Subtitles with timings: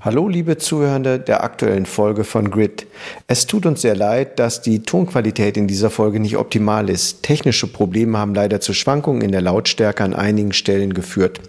[0.00, 2.86] Hallo liebe Zuhörende der aktuellen Folge von Grid.
[3.26, 7.24] Es tut uns sehr leid, dass die Tonqualität in dieser Folge nicht optimal ist.
[7.24, 11.40] Technische Probleme haben leider zu Schwankungen in der Lautstärke an einigen Stellen geführt.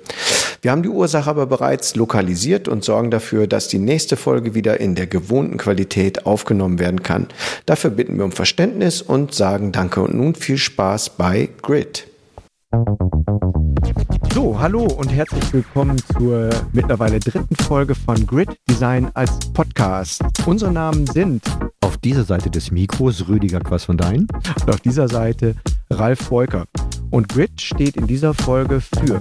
[0.63, 4.79] Wir haben die Ursache aber bereits lokalisiert und sorgen dafür, dass die nächste Folge wieder
[4.79, 7.27] in der gewohnten Qualität aufgenommen werden kann.
[7.67, 12.07] Dafür bitten wir um Verständnis und sagen Danke und nun viel Spaß bei Grid.
[14.33, 20.23] So, hallo und herzlich willkommen zur mittlerweile dritten Folge von Grid Design als Podcast.
[20.45, 21.43] Unsere Namen sind
[21.81, 24.27] auf dieser Seite des Mikros Rüdiger Quass von Dein
[24.61, 25.55] und auf dieser Seite
[25.89, 26.65] Ralf Volker.
[27.09, 29.19] Und Grid steht in dieser Folge für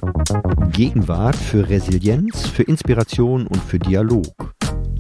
[0.73, 4.27] Gegenwart, für Resilienz, für Inspiration und für Dialog.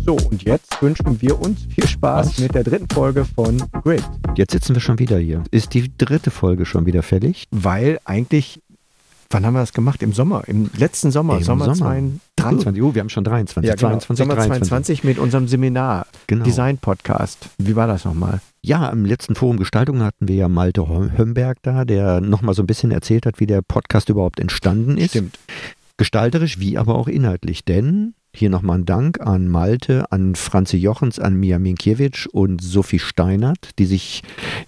[0.09, 2.39] So, und jetzt wünschen wir uns viel Spaß Was?
[2.39, 4.03] mit der dritten Folge von Grid.
[4.37, 5.45] Jetzt sitzen wir schon wieder hier.
[5.51, 7.45] Ist die dritte Folge schon wieder fertig?
[7.51, 8.63] Weil eigentlich
[9.31, 10.03] Wann haben wir das gemacht?
[10.03, 12.01] Im Sommer, im letzten Sommer, Im Sommer, Sommer.
[12.37, 12.83] 22.
[12.83, 13.69] Oh, wir haben schon 23.
[13.69, 13.89] Ja, genau.
[13.99, 14.69] 22, Sommer 23.
[14.69, 16.45] 22 mit unserem Seminar, genau.
[16.45, 17.51] Design-Podcast.
[17.59, 18.41] Wie war das nochmal?
[18.63, 22.67] Ja, im letzten Forum Gestaltung hatten wir ja Malte Hömberg da, der nochmal so ein
[22.67, 25.11] bisschen erzählt hat, wie der Podcast überhaupt entstanden ist.
[25.11, 25.39] Stimmt.
[25.99, 31.19] Gestalterisch wie aber auch inhaltlich, denn hier nochmal ein Dank an Malte, an Franzi Jochens,
[31.19, 34.23] an Mia Minkiewicz und Sophie Steinert, die sich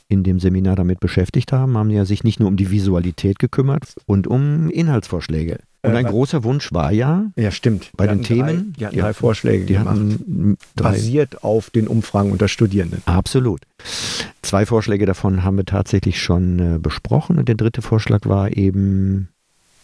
[0.09, 3.95] in dem Seminar damit beschäftigt haben, haben ja sich nicht nur um die Visualität gekümmert
[4.07, 5.59] und um Inhaltsvorschläge.
[5.83, 8.99] Und ein äh, großer Wunsch war ja, ja stimmt, bei den Themen, drei, die hatten
[8.99, 13.03] drei Vorschläge die gemacht, hatten drei, basiert auf den Umfragen unter Studierenden.
[13.07, 13.63] Absolut.
[14.43, 19.29] Zwei Vorschläge davon haben wir tatsächlich schon äh, besprochen und der dritte Vorschlag war eben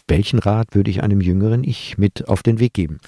[0.07, 2.99] welchen Rat würde ich einem jüngeren Ich mit auf den Weg geben?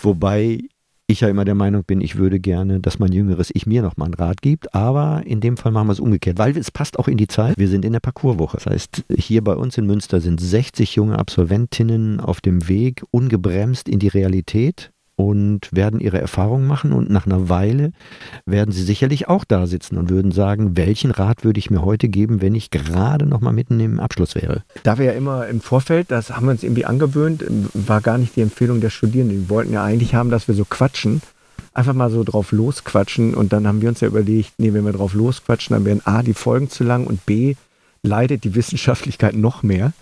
[0.00, 0.60] Wobei
[1.06, 4.06] ich ja immer der Meinung bin, ich würde gerne, dass mein jüngeres Ich mir nochmal
[4.06, 4.74] einen Rat gibt.
[4.74, 7.58] Aber in dem Fall machen wir es umgekehrt, weil es passt auch in die Zeit.
[7.58, 8.56] Wir sind in der Parcourswoche.
[8.56, 13.88] Das heißt, hier bei uns in Münster sind 60 junge Absolventinnen auf dem Weg, ungebremst
[13.88, 14.91] in die Realität
[15.22, 17.92] und werden ihre Erfahrungen machen und nach einer Weile
[18.44, 22.08] werden sie sicherlich auch da sitzen und würden sagen, welchen Rat würde ich mir heute
[22.08, 24.62] geben, wenn ich gerade noch mal mitten im Abschluss wäre.
[24.82, 28.34] Da wir ja immer im Vorfeld, das haben wir uns irgendwie angewöhnt, war gar nicht
[28.34, 29.44] die Empfehlung der Studierenden.
[29.44, 31.22] Die wollten ja eigentlich haben, dass wir so quatschen,
[31.72, 34.92] einfach mal so drauf losquatschen und dann haben wir uns ja überlegt, nee, wenn wir
[34.92, 37.54] drauf losquatschen, dann wären A, die Folgen zu lang und B,
[38.02, 39.92] leidet die Wissenschaftlichkeit noch mehr.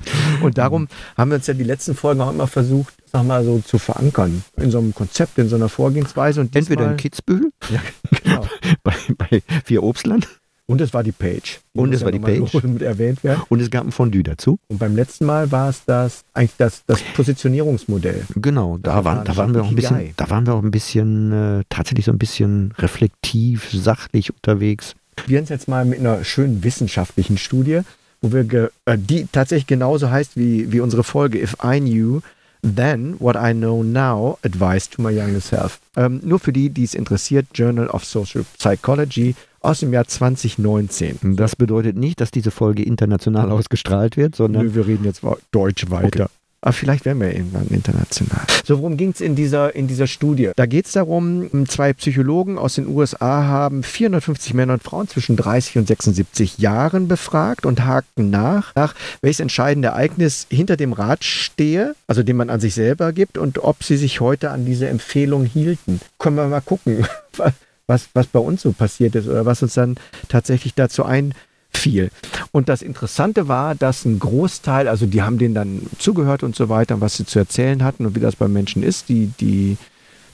[0.42, 3.58] Und darum haben wir uns ja die letzten Folgen auch immer versucht, sag mal so
[3.60, 6.40] zu verankern in so einem Konzept, in so einer Vorgehensweise.
[6.40, 7.80] Und Entweder in Kitzbühel, ja,
[8.22, 8.46] genau.
[8.82, 10.28] bei, bei Vier Obstland.
[10.70, 11.58] Und es war die Page.
[11.72, 12.62] Und es war die Page.
[12.62, 13.42] Mit erwähnt werden.
[13.48, 14.60] Und es gab ein Fondue dazu.
[14.68, 18.24] Und beim letzten Mal war es das, eigentlich das, das Positionierungsmodell.
[18.36, 21.32] Genau, da, waren, da waren wir auch ein bisschen, da waren wir auch ein bisschen,
[21.32, 24.94] äh, tatsächlich so ein bisschen reflektiv, sachlich unterwegs.
[25.26, 27.80] Wir uns jetzt mal mit einer schönen wissenschaftlichen Studie,
[28.20, 32.20] wo wir, äh, die tatsächlich genauso heißt wie, wie unsere Folge If I Knew,
[32.62, 35.80] Then What I Know Now Advice to My Younger Self.
[35.96, 41.36] Ähm, nur für die, die es interessiert, Journal of Social Psychology aus dem Jahr 2019.
[41.36, 44.66] Das bedeutet nicht, dass diese Folge international ausgestrahlt wird, sondern.
[44.66, 45.22] Nö, wir reden jetzt
[45.52, 46.24] Deutsch weiter.
[46.24, 46.39] Okay.
[46.62, 48.42] Aber vielleicht werden wir irgendwann international.
[48.66, 50.50] So, worum ging es in dieser, in dieser Studie?
[50.56, 55.36] Da geht es darum, zwei Psychologen aus den USA haben 450 Männer und Frauen zwischen
[55.36, 61.24] 30 und 76 Jahren befragt und hakten nach, nach welches entscheidende Ereignis hinter dem Rat
[61.24, 64.86] stehe, also den man an sich selber gibt und ob sie sich heute an diese
[64.88, 66.00] Empfehlung hielten.
[66.18, 67.06] Können wir mal gucken,
[67.86, 69.96] was, was bei uns so passiert ist oder was uns dann
[70.28, 71.32] tatsächlich dazu ein
[71.72, 72.10] viel.
[72.52, 76.68] Und das Interessante war, dass ein Großteil, also die haben denen dann zugehört und so
[76.68, 79.76] weiter, was sie zu erzählen hatten und wie das bei Menschen ist, die, die,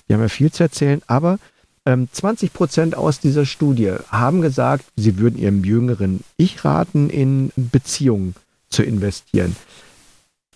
[0.09, 1.39] die haben ja viel zu erzählen, aber
[1.85, 7.53] ähm, 20 Prozent aus dieser Studie haben gesagt, sie würden ihrem jüngeren Ich raten, in
[7.57, 8.35] Beziehungen
[8.69, 9.55] zu investieren.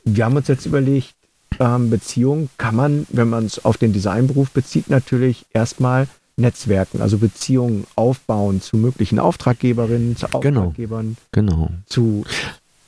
[0.05, 1.15] Wir haben uns jetzt überlegt,
[1.61, 7.19] ähm, Beziehungen kann man, wenn man es auf den Designberuf bezieht, natürlich erstmal Netzwerken, also
[7.19, 10.61] Beziehungen aufbauen zu möglichen Auftraggeberinnen, zu genau.
[10.61, 11.17] Auftraggebern.
[11.33, 11.71] Genau.
[11.87, 12.25] Zu,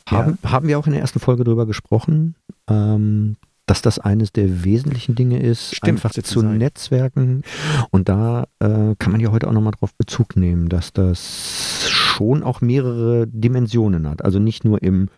[0.07, 0.51] haben, ja.
[0.51, 2.35] haben wir auch in der ersten Folge darüber gesprochen,
[2.69, 3.37] ähm,
[3.67, 6.59] dass das eines der wesentlichen Dinge ist, Stimmt, einfach zu sein.
[6.59, 7.43] Netzwerken.
[7.91, 12.43] Und da äh, kann man ja heute auch nochmal drauf Bezug nehmen, dass das schon
[12.43, 14.25] auch mehrere Dimensionen hat.
[14.25, 15.09] Also nicht nur im,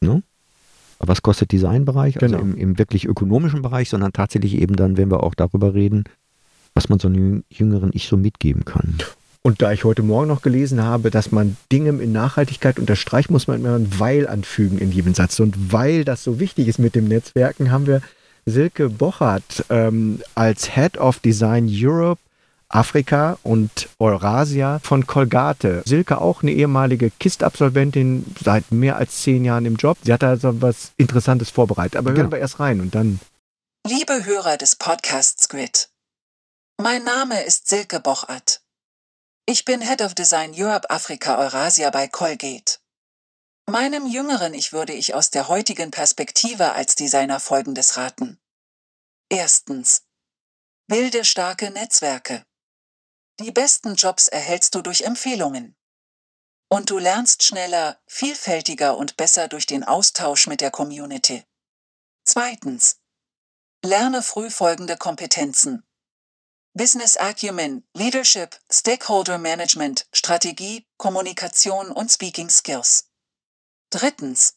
[0.00, 0.22] ne?
[0.98, 2.42] was kostet Designbereich, also genau.
[2.42, 6.04] im, im wirklich ökonomischen Bereich, sondern tatsächlich eben dann, wenn wir auch darüber reden,
[6.74, 8.98] was man so einem jüngeren Ich so mitgeben kann.
[9.44, 13.48] Und da ich heute Morgen noch gelesen habe, dass man Dinge in Nachhaltigkeit unterstreicht, muss
[13.48, 15.40] man immer ein Weil anfügen in jedem Satz.
[15.40, 18.02] Und weil das so wichtig ist mit dem Netzwerken, haben wir
[18.46, 22.20] Silke Bochert ähm, als Head of Design Europe,
[22.68, 25.82] Afrika und Eurasia von Colgate.
[25.84, 29.98] Silke auch eine ehemalige KIST-Absolventin, seit mehr als zehn Jahren im Job.
[30.04, 31.96] Sie hat also was Interessantes vorbereitet.
[31.96, 32.22] Aber genau.
[32.22, 33.18] hören wir erst rein und dann.
[33.86, 35.91] Liebe Hörer des Podcasts Grid.
[36.82, 38.60] Mein Name ist Silke Bochert.
[39.46, 42.80] Ich bin Head of Design Europe Afrika Eurasia bei Colgate.
[43.70, 48.42] Meinem jüngeren Ich würde ich aus der heutigen Perspektive als Designer Folgendes raten.
[49.28, 50.08] Erstens.
[50.88, 52.44] Bilde starke Netzwerke.
[53.38, 55.76] Die besten Jobs erhältst du durch Empfehlungen.
[56.68, 61.44] Und du lernst schneller, vielfältiger und besser durch den Austausch mit der Community.
[62.24, 62.98] Zweitens.
[63.84, 65.86] Lerne früh folgende Kompetenzen.
[66.74, 73.10] Business Acumen, Leadership, Stakeholder Management, Strategie, Kommunikation und Speaking Skills.
[73.90, 74.54] Drittens.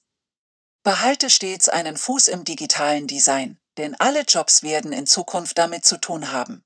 [0.84, 5.98] Behalte stets einen Fuß im digitalen Design, denn alle Jobs werden in Zukunft damit zu
[5.98, 6.64] tun haben.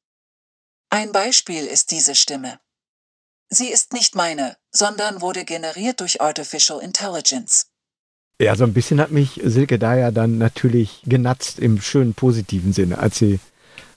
[0.92, 2.60] Ein Beispiel ist diese Stimme.
[3.50, 7.72] Sie ist nicht meine, sondern wurde generiert durch Artificial Intelligence.
[8.40, 12.72] Ja, so ein bisschen hat mich Silke da ja dann natürlich genatzt im schönen positiven
[12.72, 13.40] Sinne, als sie,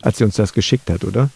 [0.01, 1.29] als sie uns das geschickt hat, oder?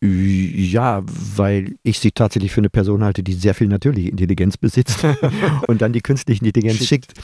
[0.00, 1.02] Ja,
[1.36, 5.04] weil ich sie tatsächlich für eine Person halte, die sehr viel natürliche Intelligenz besitzt
[5.66, 7.14] und dann die künstliche Intelligenz schickt.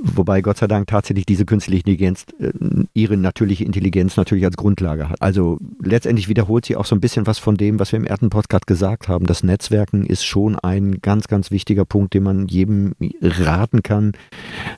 [0.00, 2.52] Wobei Gott sei Dank tatsächlich diese künstliche Intelligenz äh,
[2.92, 5.20] ihre natürliche Intelligenz natürlich als Grundlage hat.
[5.20, 8.30] Also letztendlich wiederholt sie auch so ein bisschen was von dem, was wir im ersten
[8.30, 9.26] Podcast gesagt haben.
[9.26, 14.12] Das Netzwerken ist schon ein ganz, ganz wichtiger Punkt, den man jedem raten kann,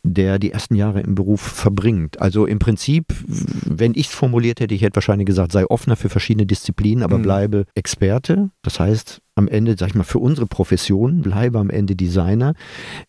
[0.03, 2.19] der die ersten Jahre im Beruf verbringt.
[2.19, 6.09] Also im Prinzip, wenn ich es formuliert hätte, ich hätte wahrscheinlich gesagt, sei offener für
[6.09, 8.51] verschiedene Disziplinen, aber mhm bleibe Experte.
[8.63, 12.55] Das heißt, am Ende, sag ich mal, für unsere Profession bleibe am Ende Designer,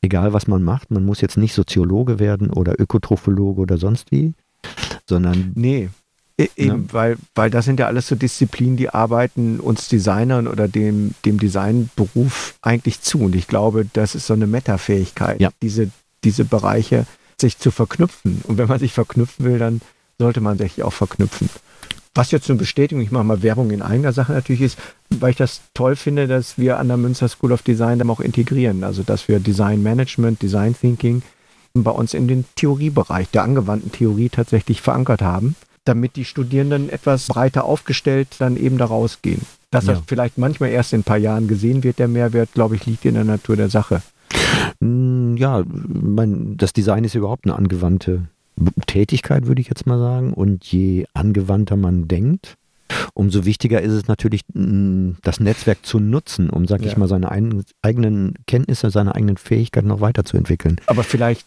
[0.02, 0.92] egal was man macht.
[0.92, 4.34] Man muss jetzt nicht Soziologe werden oder Ökotrophologe oder sonst wie,
[5.08, 5.52] sondern.
[5.56, 5.90] Nee.
[6.40, 6.94] E, eben, ja.
[6.94, 11.40] weil, weil das sind ja alles so Disziplinen, die arbeiten uns Designern oder dem, dem
[11.40, 13.22] Designberuf eigentlich zu.
[13.22, 15.50] Und ich glaube, das ist so eine Metafähigkeit, ja.
[15.64, 15.90] diese,
[16.24, 17.08] diese Bereiche
[17.40, 18.42] sich zu verknüpfen.
[18.44, 19.82] Und wenn man sich verknüpfen will, dann
[20.20, 21.50] sollte man sich auch verknüpfen.
[22.18, 24.80] Was jetzt eine Bestätigung, ich mache mal Werbung in eigener Sache natürlich ist,
[25.12, 28.22] weil ich das toll finde, dass wir an der Münster School of Design dann auch
[28.22, 28.84] integrieren.
[28.84, 31.22] Also dass wir Design Management, Design Thinking
[31.76, 35.56] bei uns in den Theoriebereich der angewandten Theorie tatsächlich verankert haben,
[35.86, 39.42] damit die Studierenden etwas breiter aufgestellt dann eben da rausgehen.
[39.70, 39.94] Dass ja.
[39.94, 43.06] das vielleicht manchmal erst in ein paar Jahren gesehen wird, der Mehrwert, glaube ich, liegt
[43.06, 44.02] in der Natur der Sache.
[44.82, 48.24] Hm, ja, mein, das Design ist überhaupt eine angewandte
[48.86, 50.34] Tätigkeit, würde ich jetzt mal sagen.
[50.34, 52.58] Und je angewandter man denkt,
[53.14, 56.88] umso wichtiger ist es natürlich, das Netzwerk zu nutzen, um, sag ja.
[56.88, 60.80] ich mal, seine ein, eigenen Kenntnisse, seine eigenen Fähigkeiten noch weiterzuentwickeln.
[60.86, 61.46] Aber vielleicht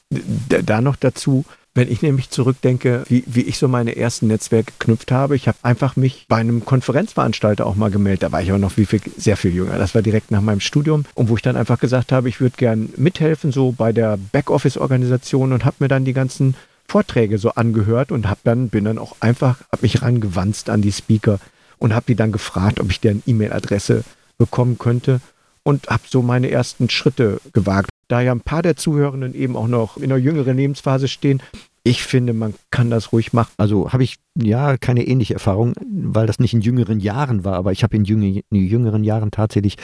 [0.49, 5.13] da noch dazu, wenn ich nämlich zurückdenke, wie, wie ich so meine ersten Netzwerke geknüpft
[5.13, 8.25] habe, ich habe einfach mich bei einem Konferenzveranstalter auch mal gemeldet.
[8.25, 9.79] Da war ich aber noch wie viel, sehr viel jünger.
[9.79, 11.05] Das war direkt nach meinem Studium.
[11.15, 15.53] Und wo ich dann einfach gesagt habe, ich würde gern mithelfen, so bei der Backoffice-Organisation
[15.53, 16.57] und habe mir dann die ganzen
[16.91, 20.91] Vorträge so angehört und habe dann bin dann auch einfach hab mich rangewanzt an die
[20.91, 21.39] Speaker
[21.79, 24.03] und habe die dann gefragt, ob ich deren E-Mail-Adresse
[24.39, 25.21] bekommen könnte
[25.63, 27.91] und habe so meine ersten Schritte gewagt.
[28.09, 31.41] Da ja ein paar der Zuhörenden eben auch noch in einer jüngeren Lebensphase stehen,
[31.83, 33.53] ich finde, man kann das ruhig machen.
[33.57, 37.73] Also habe ich ja keine ähnliche Erfahrung, weil das nicht in jüngeren Jahren war, aber
[37.73, 39.77] ich habe in, jüng in, jüngeren Jahren tatsächlich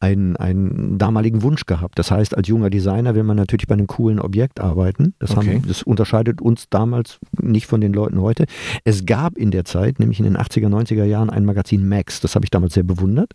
[0.00, 1.98] einen, einen damaligen Wunsch gehabt.
[1.98, 5.14] Das heißt, als junger Designer will man natürlich bei einem coolen Objekt arbeiten.
[5.18, 5.56] Das, okay.
[5.56, 8.46] haben, das unterscheidet uns damals nicht von den Leuten heute.
[8.84, 12.20] Es gab in der Zeit, nämlich in den 80er, 90er Jahren, ein Magazin Max.
[12.20, 13.32] Das habe ich damals sehr bewundert.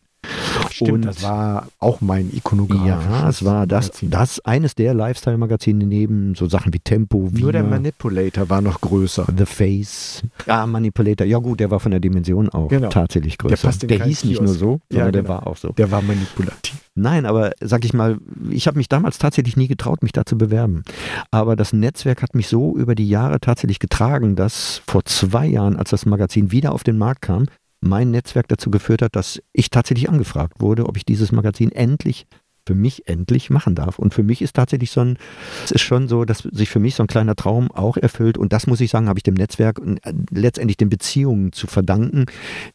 [0.72, 2.86] Stimmt, und das war auch mein Ikonograf.
[2.86, 7.30] Ja, es war das, das eines der Lifestyle-Magazine neben so Sachen wie Tempo.
[7.32, 9.28] Wiener, Nur der Manipulator war noch größer.
[9.36, 10.24] The Face.
[10.48, 11.26] Ja, Manipulator.
[11.26, 12.90] Ja gut, der war von der Dimension auch genau.
[12.90, 13.72] tatsächlich größer.
[13.72, 15.12] Der, der hieß nicht nur so, sondern ja, genau.
[15.12, 15.70] der war auch so.
[15.70, 16.78] Der war manipulativ.
[16.94, 18.18] Nein, aber sag ich mal,
[18.50, 20.84] ich habe mich damals tatsächlich nie getraut, mich da zu bewerben.
[21.32, 25.78] Aber das Netzwerk hat mich so über die Jahre tatsächlich getragen, dass vor zwei Jahren,
[25.78, 27.46] als das Magazin wieder auf den Markt kam,
[27.82, 32.28] mein Netzwerk dazu geführt hat, dass ich tatsächlich angefragt wurde, ob ich dieses Magazin endlich
[32.68, 34.00] für mich endlich machen darf.
[34.00, 35.18] Und für mich ist tatsächlich so ein,
[35.64, 38.38] es ist schon so, dass sich für mich so ein kleiner Traum auch erfüllt.
[38.38, 42.26] Und das muss ich sagen, habe ich dem Netzwerk äh, letztendlich den Beziehungen zu verdanken,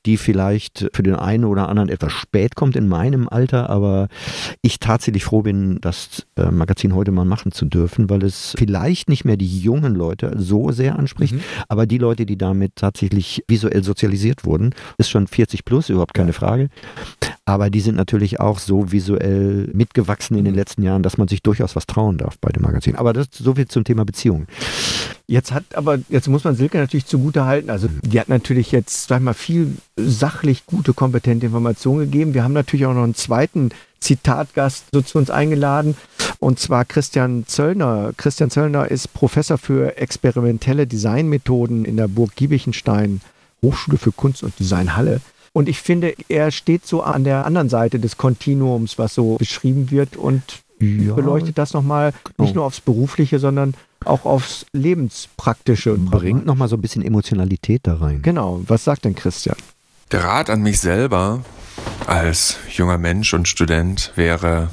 [0.05, 4.09] die vielleicht für den einen oder anderen etwas spät kommt in meinem Alter, aber
[4.63, 9.09] ich tatsächlich froh bin, das äh, Magazin heute mal machen zu dürfen, weil es vielleicht
[9.09, 11.41] nicht mehr die jungen Leute so sehr anspricht, mhm.
[11.69, 16.33] aber die Leute, die damit tatsächlich visuell sozialisiert wurden, ist schon 40 plus, überhaupt keine
[16.33, 16.69] Frage.
[17.49, 21.43] Aber die sind natürlich auch so visuell mitgewachsen in den letzten Jahren, dass man sich
[21.43, 22.97] durchaus was trauen darf bei dem Magazin.
[22.97, 24.49] Aber das ist so viel zum Thema Beziehungen.
[25.29, 27.71] Jetzt hat aber, jetzt muss man Silke natürlich zugute halten.
[27.71, 32.35] Also, die hat natürlich jetzt, sag ich mal, viel sachlich gute, kompetente Informationen gegeben.
[32.35, 35.97] Wir haben natürlich auch noch einen zweiten Zitatgast so zu uns eingeladen.
[36.41, 38.13] Und zwar Christian Zöllner.
[38.17, 43.21] Christian Zöllner ist Professor für experimentelle Designmethoden in der Burg Giebichenstein
[43.63, 45.21] Hochschule für Kunst und Design Halle
[45.57, 49.91] Und ich finde, er steht so an der anderen Seite des Kontinuums, was so beschrieben
[49.91, 50.43] wird und
[50.79, 52.45] ja, beleuchtet das nochmal genau.
[52.45, 53.73] nicht nur aufs Berufliche, sondern
[54.05, 55.95] auch aufs Lebenspraktische.
[55.95, 58.21] Und bringt nochmal so ein bisschen Emotionalität da rein.
[58.21, 58.61] Genau.
[58.67, 59.57] Was sagt denn Christian?
[60.13, 61.41] Der Rat an mich selber
[62.07, 64.69] als junger Mensch und Student wäre,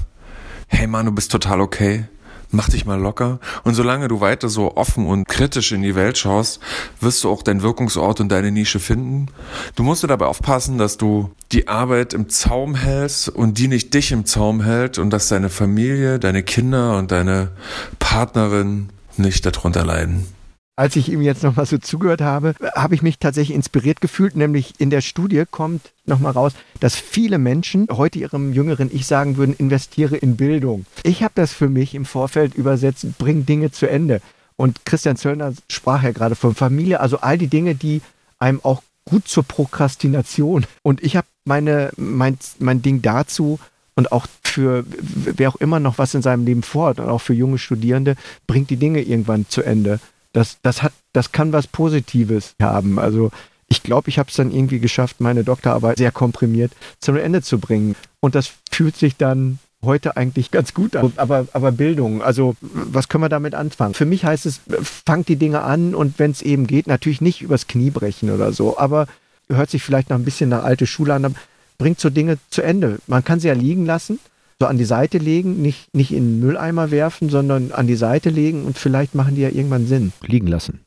[0.68, 2.08] hey Mann, du bist total okay
[2.54, 3.40] mach dich mal locker.
[3.64, 6.60] Und solange du weiter so offen und kritisch in die Welt schaust,
[7.02, 9.28] wirst du auch deinen Wirkungsort und deine Nische finden.
[9.76, 13.94] Du musst dir dabei aufpassen, dass du die Arbeit im Zaum hältst und die nicht
[13.94, 17.50] dich im Zaum hält und dass deine Familie, deine Kinder und deine
[18.00, 20.33] Partnerin nicht darunter leiden
[20.76, 24.74] als ich ihm jetzt nochmal so zugehört habe, habe ich mich tatsächlich inspiriert gefühlt, nämlich
[24.80, 29.56] in der Studie kommt nochmal raus, dass viele Menschen heute ihrem jüngeren Ich sagen würden,
[29.56, 30.86] investiere in Bildung.
[31.04, 34.22] Ich habe das für mich im Vorfeld übersetzt, bring Dinge zu Ende.
[34.56, 38.02] Und Christian Zöllner sprach ja gerade von Familie, also all die Dinge, die
[38.40, 40.66] einem auch gut zur Prokrastination.
[40.82, 43.60] Und ich habe meine, mein, mein Ding dazu
[43.96, 47.34] und auch für wer auch immer noch was in seinem Leben vorhat und auch für
[47.34, 48.16] junge Studierende,
[48.48, 50.00] bringt die Dinge irgendwann zu Ende
[50.34, 53.00] das, das, hat, das kann was Positives haben.
[53.00, 53.32] Also
[53.68, 57.60] ich glaube, ich habe es dann irgendwie geschafft, meine Doktorarbeit sehr komprimiert zum Ende zu
[57.60, 57.96] bringen.
[58.20, 61.14] Und das fühlt sich dann heute eigentlich ganz gut an.
[61.18, 63.94] Aber, aber Bildung, also was können wir damit anfangen?
[63.94, 67.42] Für mich heißt es, fangt die Dinge an und wenn es eben geht, natürlich nicht
[67.42, 69.08] übers Knie brechen oder so, aber
[69.50, 71.36] hört sich vielleicht noch ein bisschen nach alte Schule an,
[71.78, 73.00] bringt so Dinge zu Ende.
[73.08, 74.20] Man kann sie ja liegen lassen
[74.64, 78.30] so an die Seite legen, nicht, nicht in den Mülleimer werfen, sondern an die Seite
[78.30, 80.14] legen und vielleicht machen die ja irgendwann Sinn.
[80.26, 80.80] Liegen lassen.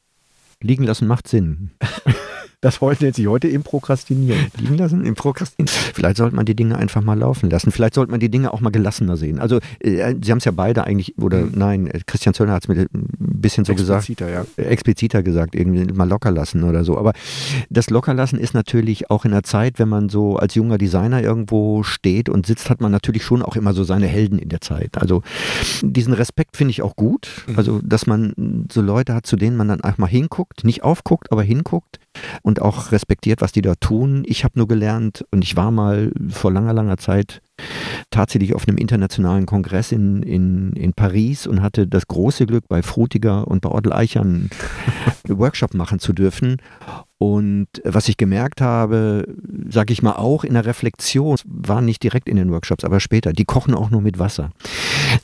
[0.62, 1.72] Liegen lassen macht Sinn.
[2.66, 4.48] Das wollte jetzt sich heute im Prokrastinieren.
[4.58, 5.72] Liegen lassen, im Prokrastinieren.
[5.94, 7.70] Vielleicht sollte man die Dinge einfach mal laufen lassen.
[7.70, 9.38] Vielleicht sollte man die Dinge auch mal gelassener sehen.
[9.38, 11.52] Also, äh, Sie haben es ja beide eigentlich, oder mhm.
[11.54, 14.48] nein, Christian Zöllner hat es mir ein bisschen so expliziter, gesagt.
[14.56, 14.64] Ja.
[14.64, 16.98] Expliziter gesagt, irgendwie mal locker lassen oder so.
[16.98, 17.12] Aber
[17.70, 21.84] das Lockerlassen ist natürlich auch in der Zeit, wenn man so als junger Designer irgendwo
[21.84, 24.98] steht und sitzt, hat man natürlich schon auch immer so seine Helden in der Zeit.
[24.98, 25.22] Also,
[25.82, 27.28] diesen Respekt finde ich auch gut.
[27.46, 27.58] Mhm.
[27.58, 31.30] Also, dass man so Leute hat, zu denen man dann einfach mal hinguckt, nicht aufguckt,
[31.30, 32.00] aber hinguckt
[32.42, 34.22] und auch respektiert, was die da tun.
[34.26, 37.42] Ich habe nur gelernt und ich war mal vor langer, langer Zeit
[38.10, 42.82] tatsächlich auf einem internationalen Kongress in, in, in Paris und hatte das große Glück, bei
[42.82, 44.50] Frutiger und bei Ottel Eichern
[45.28, 46.58] Workshop machen zu dürfen.
[47.18, 49.26] Und was ich gemerkt habe,
[49.70, 53.32] sage ich mal auch in der Reflexion, war nicht direkt in den Workshops, aber später,
[53.32, 54.50] die kochen auch nur mit Wasser.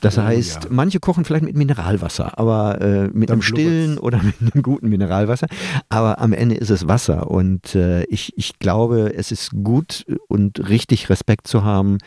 [0.01, 0.69] Das oh, heißt, ja.
[0.71, 4.89] manche kochen vielleicht mit Mineralwasser, aber äh, mit Dann einem stillen oder mit einem guten
[4.89, 5.47] Mineralwasser.
[5.89, 7.29] Aber am Ende ist es Wasser.
[7.29, 11.99] Und äh, ich, ich glaube, es ist gut und richtig Respekt zu haben,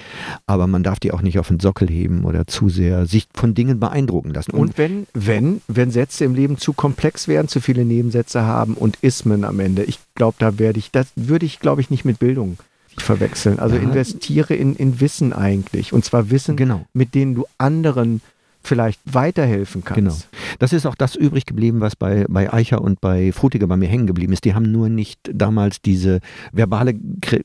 [0.46, 3.54] aber man darf die auch nicht auf den Sockel heben oder zu sehr sich von
[3.54, 4.50] Dingen beeindrucken lassen.
[4.50, 8.74] Und, und wenn, wenn, wenn Sätze im Leben zu komplex werden, zu viele Nebensätze haben
[8.74, 12.04] und Ismen am Ende, ich glaube, da werde ich, das würde ich, glaube ich, nicht
[12.04, 12.58] mit Bildung
[12.98, 13.58] verwechseln.
[13.58, 13.82] Also ja.
[13.82, 15.92] investiere in, in Wissen eigentlich.
[15.92, 16.86] Und zwar Wissen, genau.
[16.92, 18.20] mit denen du anderen
[18.66, 20.30] vielleicht weiterhelfen kannst.
[20.30, 20.42] Genau.
[20.58, 23.88] Das ist auch das übrig geblieben, was bei, bei Eicher und bei Frutiger bei mir
[23.88, 24.44] hängen geblieben ist.
[24.44, 26.20] Die haben nur nicht damals diese
[26.52, 26.94] verbale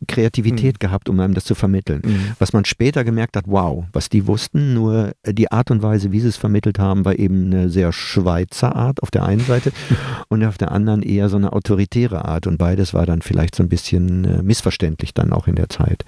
[0.08, 0.80] Kreativität mhm.
[0.80, 2.02] gehabt, um einem das zu vermitteln.
[2.04, 2.32] Mhm.
[2.40, 6.20] Was man später gemerkt hat, wow, was die wussten, nur die Art und Weise, wie
[6.20, 9.72] sie es vermittelt haben, war eben eine sehr Schweizer Art auf der einen Seite
[10.30, 12.48] und auf der anderen eher so eine autoritäre Art.
[12.48, 16.06] Und beides war dann vielleicht so ein bisschen äh, missverständlich dann auch in der Zeit.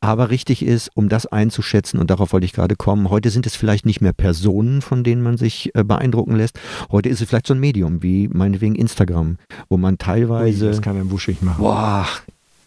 [0.00, 3.56] Aber richtig ist, um das einzuschätzen, und darauf wollte ich gerade kommen, heute sind es
[3.56, 6.58] vielleicht nicht mehr Personen, Personen, von denen man sich äh, beeindrucken lässt.
[6.90, 9.36] Heute ist es vielleicht so ein Medium wie meinetwegen Instagram,
[9.68, 10.64] wo man teilweise.
[10.64, 11.62] Ui, das kann er wuschig machen.
[11.62, 12.06] Boah,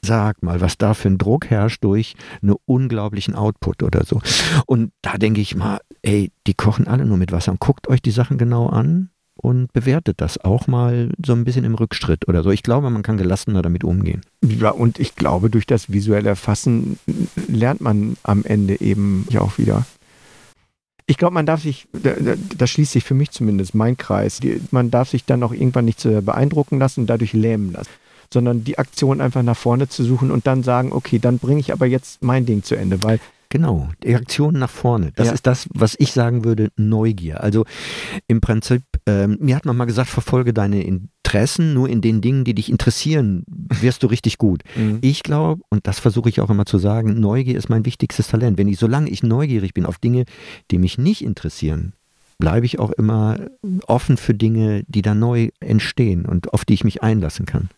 [0.04, 4.22] sag mal, was da für ein Druck herrscht durch einen unglaublichen Output oder so.
[4.68, 7.52] Und da denke ich mal, ey, die kochen alle nur mit Wasser.
[7.52, 11.66] Und guckt euch die Sachen genau an und bewertet das auch mal so ein bisschen
[11.66, 12.52] im Rückschritt oder so.
[12.52, 14.22] Ich glaube, man kann gelassener damit umgehen.
[14.44, 17.00] Ja, und ich glaube, durch das visuelle Erfassen
[17.48, 19.86] lernt man am Ende eben ja auch wieder
[21.06, 21.88] ich glaube, man darf sich,
[22.58, 24.40] das schließt sich für mich zumindest mein Kreis,
[24.72, 27.90] man darf sich dann auch irgendwann nicht beeindrucken lassen und dadurch lähmen lassen,
[28.34, 31.74] sondern die Aktion einfach nach vorne zu suchen und dann sagen, okay, dann bringe ich
[31.74, 33.20] aber jetzt mein Ding zu Ende, weil
[33.52, 35.12] Genau, die Aktion nach vorne.
[35.18, 35.34] Das ja.
[35.34, 37.44] ist das, was ich sagen würde, Neugier.
[37.44, 37.66] Also
[38.30, 42.44] im Prinzip, ähm, mir hat man mal gesagt, verfolge deine Interessen, nur in den Dingen,
[42.44, 44.64] die dich interessieren, wirst du richtig gut.
[44.76, 45.00] Mhm.
[45.02, 48.58] Ich glaube, und das versuche ich auch immer zu sagen, Neugier ist mein wichtigstes Talent.
[48.58, 50.24] Wenn ich, solange ich neugierig bin auf Dinge,
[50.72, 51.94] die mich nicht interessieren,
[52.40, 53.38] bleibe ich auch immer
[53.88, 57.70] offen für Dinge, die da neu entstehen und auf die ich mich einlassen kann.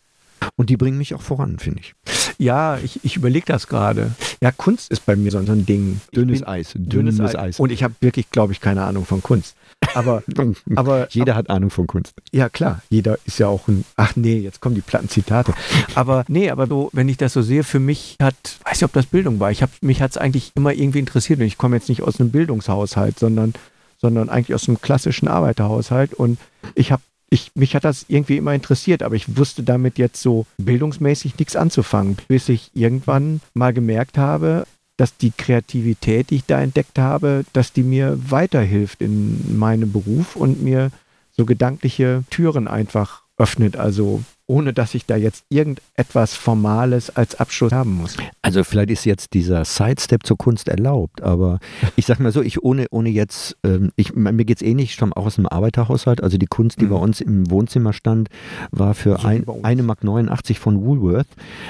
[0.56, 1.96] Und die bringen mich auch voran, finde ich.
[2.38, 4.12] Ja, ich, ich überlege das gerade.
[4.42, 6.02] Ja, Kunst ist bei mir so ein Ding.
[6.16, 6.74] Dünnes Eis.
[6.76, 7.36] Dünnes, dünnes Eis.
[7.36, 7.60] Eis.
[7.60, 9.56] Und ich habe wirklich, glaube ich, keine Ahnung von Kunst.
[9.94, 10.24] Aber,
[10.76, 12.14] aber jeder hat Ahnung von Kunst.
[12.32, 12.82] Ja, klar.
[12.90, 13.86] Jeder ist ja auch ein.
[13.96, 15.54] Ach nee, jetzt kommen die platten Zitate.
[15.96, 18.36] Aber nee, aber so, wenn ich das so sehe, für mich hat,
[18.66, 19.52] weiß ich, ob das Bildung war.
[19.52, 21.40] Ich hab, mich hat es eigentlich immer irgendwie interessiert.
[21.40, 23.54] Und ich komme jetzt nicht aus einem Bildungshaushalt, sondern,
[23.98, 26.14] sondern eigentlich aus einem klassischen Arbeiterhaushalt.
[26.14, 26.40] Und
[26.76, 27.02] ich habe
[27.34, 31.56] ich, mich hat das irgendwie immer interessiert, aber ich wusste damit jetzt so bildungsmäßig nichts
[31.56, 34.66] anzufangen, bis ich irgendwann mal gemerkt habe,
[34.98, 40.36] dass die Kreativität, die ich da entdeckt habe, dass die mir weiterhilft in meinem Beruf
[40.36, 40.92] und mir
[41.32, 43.76] so gedankliche Türen einfach öffnet.
[43.76, 48.18] Also ohne dass ich da jetzt irgendetwas Formales als Abschluss haben muss.
[48.42, 51.60] Also vielleicht ist jetzt dieser Sidestep zur Kunst erlaubt, aber
[51.96, 54.94] ich sag mal so, ich ohne, ohne jetzt, ähm, ich, mir geht es ähnlich, ich
[54.94, 56.90] stamme auch aus einem Arbeiterhaushalt, also die Kunst, die mhm.
[56.90, 58.30] bei uns im Wohnzimmer stand,
[58.72, 61.28] war für so ein, eine Mark 89 von Woolworth.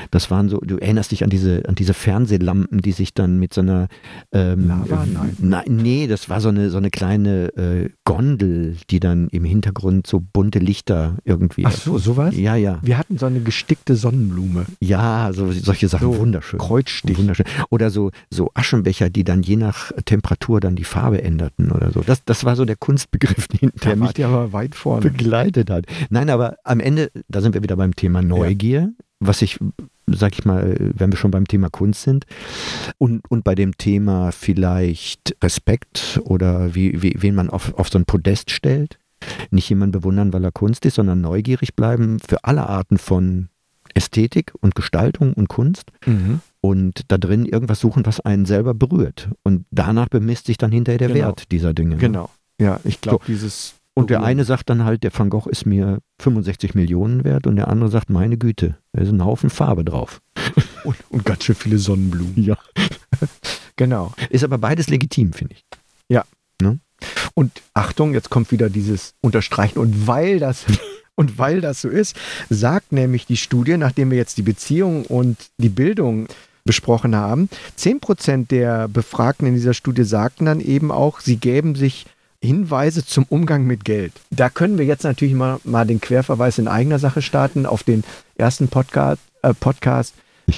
[0.09, 3.53] Das waren so, du erinnerst dich an diese, an diese Fernsehlampen, die sich dann mit
[3.53, 3.87] so einer
[4.31, 5.05] ähm, Lava?
[5.05, 5.37] Nein.
[5.39, 10.07] Nein, nee, das war so eine, so eine kleine äh, Gondel, die dann im Hintergrund
[10.07, 11.65] so bunte Lichter irgendwie.
[11.65, 12.35] Ach so, sowas?
[12.35, 12.62] Ja, ja.
[12.81, 14.65] Wir hatten so eine gestickte Sonnenblume.
[14.79, 16.59] Ja, so, solche Sachen, so wunderschön.
[16.59, 17.17] Kreuzstich.
[17.17, 17.45] Wunderschön.
[17.69, 22.01] Oder so, so Aschenbecher, die dann je nach Temperatur dann die Farbe änderten oder so.
[22.01, 25.85] Das, das war so der Kunstbegriff, den der mich ja aber weit vorne begleitet hat.
[26.09, 28.89] Nein, aber am Ende, da sind wir wieder beim Thema Neugier, ja.
[29.19, 29.59] was ich
[30.05, 32.25] sag ich mal, wenn wir schon beim Thema Kunst sind
[32.97, 37.97] und, und bei dem Thema vielleicht Respekt oder wie, wie, wen man auf, auf so
[37.97, 38.99] ein Podest stellt
[39.51, 43.49] nicht jemanden bewundern, weil er Kunst ist, sondern neugierig bleiben für alle Arten von
[43.93, 45.91] Ästhetik und Gestaltung und Kunst.
[46.05, 46.41] Mhm.
[46.61, 49.29] Und da drin irgendwas suchen, was einen selber berührt.
[49.43, 51.27] Und danach bemisst sich dann hinterher der genau.
[51.27, 51.97] Wert dieser Dinge.
[51.97, 52.29] Genau.
[52.59, 53.31] Ja, ich glaube, so.
[53.31, 53.75] dieses.
[53.95, 57.57] Und der eine sagt dann halt, der Van Gogh ist mir 65 Millionen wert und
[57.57, 60.21] der andere sagt, meine Güte, da ist ein Haufen Farbe drauf.
[60.83, 62.43] Und, und ganz schön viele Sonnenblumen.
[62.43, 62.57] Ja.
[63.77, 64.11] genau.
[64.29, 65.63] Ist aber beides legitim, finde ich.
[66.09, 66.25] Ja.
[66.61, 66.79] Ne?
[67.33, 69.79] Und Achtung, jetzt kommt wieder dieses Unterstreichen.
[69.79, 70.65] Und weil das,
[71.15, 72.15] und weil das so ist,
[72.49, 76.27] sagt nämlich die Studie, nachdem wir jetzt die Beziehung und die Bildung
[76.65, 82.05] besprochen haben, 10% der Befragten in dieser Studie sagten dann eben auch, sie gäben sich
[82.41, 84.11] Hinweise zum Umgang mit Geld.
[84.29, 88.03] Da können wir jetzt natürlich mal, mal den Querverweis in eigener Sache starten auf den
[88.35, 90.13] ersten Podcast, äh, Podcast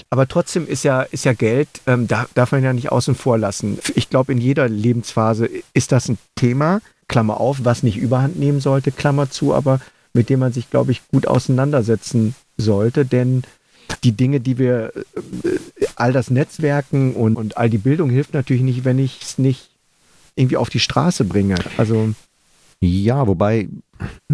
[0.10, 3.38] aber trotzdem ist ja, ist ja Geld, ähm, da darf man ja nicht außen vor
[3.38, 3.80] lassen.
[3.96, 8.60] Ich glaube, in jeder Lebensphase ist das ein Thema, Klammer auf, was nicht überhand nehmen
[8.60, 9.80] sollte, Klammer zu, aber
[10.14, 13.44] mit dem man sich, glaube ich, gut auseinandersetzen sollte, denn
[14.04, 15.58] die Dinge, die wir, äh,
[15.96, 19.70] all das Netzwerken und, und all die Bildung hilft natürlich nicht, wenn ich es nicht
[20.36, 21.56] irgendwie auf die Straße bringe.
[21.78, 22.14] Also
[22.82, 23.68] ja, wobei,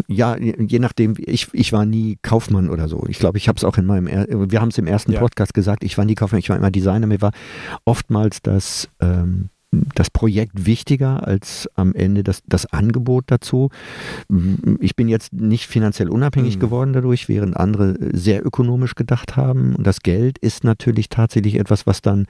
[0.07, 3.05] ja, je nachdem, ich, ich war nie Kaufmann oder so.
[3.07, 5.19] Ich glaube, ich habe es auch in meinem, wir haben es im ersten ja.
[5.19, 7.07] Podcast gesagt, ich war nie Kaufmann, ich war immer Designer.
[7.07, 7.31] Mir war
[7.85, 9.49] oftmals das, ähm,
[9.95, 13.69] das Projekt wichtiger als am Ende das, das Angebot dazu.
[14.79, 16.59] Ich bin jetzt nicht finanziell unabhängig mhm.
[16.59, 19.75] geworden dadurch, während andere sehr ökonomisch gedacht haben.
[19.75, 22.25] Und das Geld ist natürlich tatsächlich etwas, was dann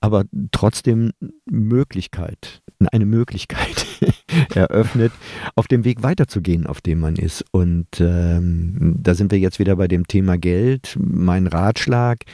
[0.00, 1.12] aber trotzdem
[1.46, 3.86] Möglichkeit, eine Möglichkeit
[4.54, 5.12] eröffnet,
[5.54, 7.44] auf dem Weg weiterzugehen, auf dem man ist.
[7.50, 10.96] Und ähm, da sind wir jetzt wieder bei dem Thema Geld.
[10.98, 12.24] Mein Ratschlag,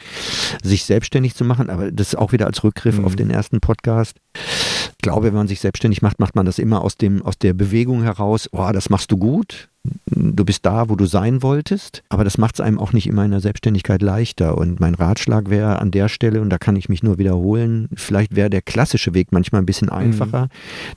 [0.62, 3.04] sich selbstständig zu machen, aber das auch wieder als Rückgriff mhm.
[3.04, 4.18] auf den ersten Podcast.
[4.34, 7.54] Ich glaube, wenn man sich selbstständig macht, macht man das immer aus, dem, aus der
[7.54, 9.68] Bewegung heraus, oh, das machst du gut,
[10.06, 13.24] du bist da, wo du sein wolltest, aber das macht es einem auch nicht immer
[13.24, 14.56] in der Selbstständigkeit leichter.
[14.56, 18.36] Und mein Ratschlag wäre an der Stelle, und da kann ich mich nur wiederholen, vielleicht
[18.36, 19.94] wäre der klassische Weg manchmal ein bisschen mhm.
[19.94, 20.44] einfacher.
[20.44, 20.48] Mhm.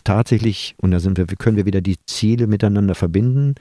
[0.03, 3.55] Tatsächlich, und da sind wir, können wir wieder die Ziele miteinander verbinden,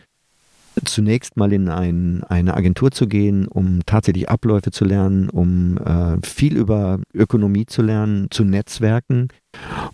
[0.84, 6.16] zunächst mal in ein, eine Agentur zu gehen, um tatsächlich Abläufe zu lernen, um äh,
[6.26, 9.28] viel über Ökonomie zu lernen, zu Netzwerken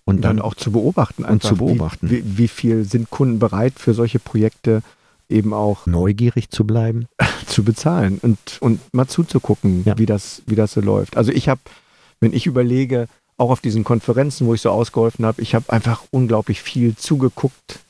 [0.04, 1.24] und dann, dann auch zu beobachten.
[1.24, 2.10] Und zu beobachten.
[2.10, 4.82] Wie, wie, wie, viel sind Kunden bereit für solche Projekte
[5.30, 7.06] eben auch neugierig zu bleiben,
[7.46, 9.98] zu bezahlen und, und mal zuzugucken, ja.
[9.98, 11.16] wie, das, wie das so läuft.
[11.16, 11.60] Also ich habe,
[12.20, 16.04] wenn ich überlege, auch auf diesen Konferenzen, wo ich so ausgeholfen habe, ich habe einfach
[16.10, 17.80] unglaublich viel zugeguckt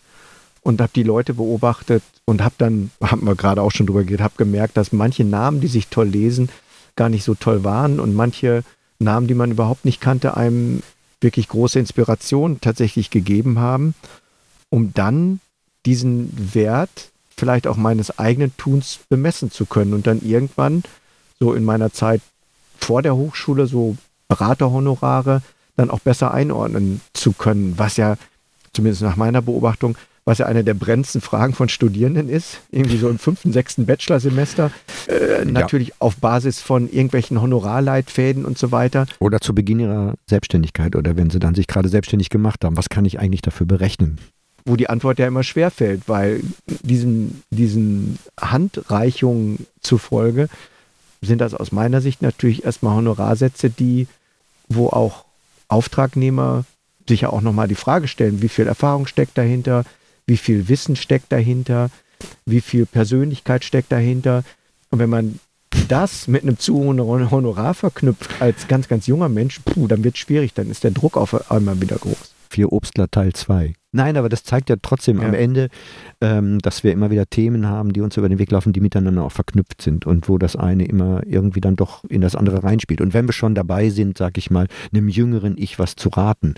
[0.62, 4.22] und habe die Leute beobachtet und habe dann, haben wir gerade auch schon drüber geredet,
[4.22, 6.50] habe gemerkt, dass manche Namen, die sich toll lesen,
[6.94, 8.62] gar nicht so toll waren und manche
[9.00, 10.82] Namen, die man überhaupt nicht kannte, einem
[11.20, 13.94] wirklich große Inspiration tatsächlich gegeben haben,
[14.68, 15.40] um dann
[15.86, 20.84] diesen Wert vielleicht auch meines eigenen Tuns bemessen zu können und dann irgendwann
[21.40, 22.20] so in meiner Zeit
[22.78, 23.96] vor der Hochschule so
[24.28, 25.42] Beraterhonorare
[25.76, 28.16] dann auch besser einordnen zu können, was ja
[28.72, 33.08] zumindest nach meiner Beobachtung was ja eine der brennendsten Fragen von Studierenden ist, irgendwie so
[33.08, 34.70] im fünften, sechsten Bachelorsemester,
[35.08, 35.94] äh, natürlich ja.
[35.98, 39.06] auf Basis von irgendwelchen Honorarleitfäden und so weiter.
[39.18, 42.88] Oder zu Beginn ihrer Selbstständigkeit oder wenn sie dann sich gerade selbstständig gemacht haben, was
[42.88, 44.18] kann ich eigentlich dafür berechnen?
[44.64, 46.42] Wo die Antwort ja immer schwerfällt, weil
[46.82, 50.48] diesen, diesen Handreichungen zufolge
[51.22, 54.06] sind das aus meiner Sicht natürlich erstmal Honorarsätze, die,
[54.68, 55.24] wo auch
[55.68, 56.64] Auftragnehmer
[57.08, 59.84] sich ja auch nochmal die Frage stellen, wie viel Erfahrung steckt dahinter,
[60.26, 61.90] wie viel Wissen steckt dahinter,
[62.46, 64.44] wie viel Persönlichkeit steckt dahinter.
[64.90, 65.40] Und wenn man
[65.88, 70.14] das mit einem zu hohen Honorar verknüpft als ganz, ganz junger Mensch, puh, dann wird
[70.14, 72.34] es schwierig, dann ist der Druck auf einmal wieder groß.
[72.48, 73.74] Vier Obstler Teil 2.
[73.92, 75.26] Nein, aber das zeigt ja trotzdem ja.
[75.26, 75.68] am Ende,
[76.20, 79.24] ähm, dass wir immer wieder Themen haben, die uns über den Weg laufen, die miteinander
[79.24, 83.00] auch verknüpft sind und wo das eine immer irgendwie dann doch in das andere reinspielt.
[83.00, 86.54] Und wenn wir schon dabei sind, sag ich mal, einem jüngeren Ich was zu raten,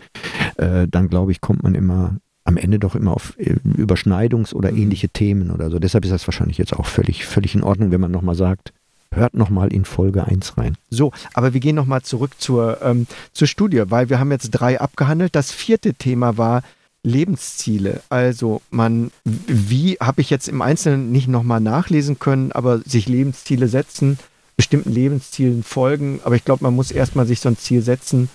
[0.56, 4.72] äh, dann glaube ich, kommt man immer am Ende doch immer auf äh, Überschneidungs- oder
[4.72, 4.78] mhm.
[4.78, 5.78] ähnliche Themen oder so.
[5.78, 8.72] Deshalb ist das wahrscheinlich jetzt auch völlig, völlig in Ordnung, wenn man nochmal sagt,
[9.12, 10.76] hört nochmal in Folge 1 rein.
[10.90, 14.80] So, aber wir gehen nochmal zurück zur, ähm, zur Studie, weil wir haben jetzt drei
[14.80, 15.34] abgehandelt.
[15.34, 16.62] Das vierte Thema war
[17.04, 18.02] Lebensziele.
[18.08, 23.68] Also man, wie habe ich jetzt im Einzelnen nicht nochmal nachlesen können, aber sich Lebensziele
[23.68, 24.18] setzen,
[24.56, 26.20] bestimmten Lebenszielen folgen.
[26.24, 28.28] Aber ich glaube, man muss erstmal sich so ein Ziel setzen,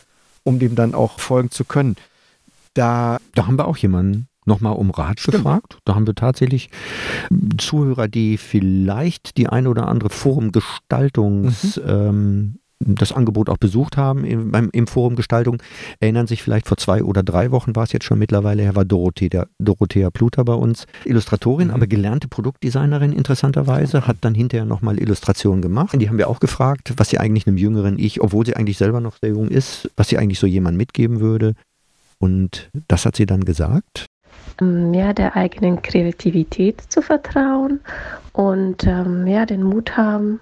[0.44, 1.96] um dem dann auch folgen zu können.
[2.74, 5.38] Da, da haben wir auch jemanden nochmal um Rat Stimmt.
[5.38, 5.78] gefragt.
[5.86, 6.70] Da haben wir tatsächlich
[7.58, 11.90] Zuhörer, die vielleicht die eine oder andere Forumgestaltungs- mhm.
[11.90, 15.62] ähm, das Angebot auch besucht haben im, beim, im Forum Gestaltung,
[16.00, 18.86] erinnern sich vielleicht vor zwei oder drei Wochen war es jetzt schon mittlerweile her, war
[18.86, 21.74] Dorothea, Dorothea Pluter bei uns, Illustratorin, mhm.
[21.74, 25.96] aber gelernte Produktdesignerin interessanterweise, hat dann hinterher nochmal Illustrationen gemacht.
[26.00, 29.02] Die haben wir auch gefragt, was sie eigentlich einem jüngeren Ich, obwohl sie eigentlich selber
[29.02, 31.54] noch sehr jung ist, was sie eigentlich so jemand mitgeben würde.
[32.20, 34.06] Und das hat sie dann gesagt.
[34.60, 37.80] Mehr der eigenen Kreativität zu vertrauen
[38.34, 40.40] und ähm, mehr den Mut haben,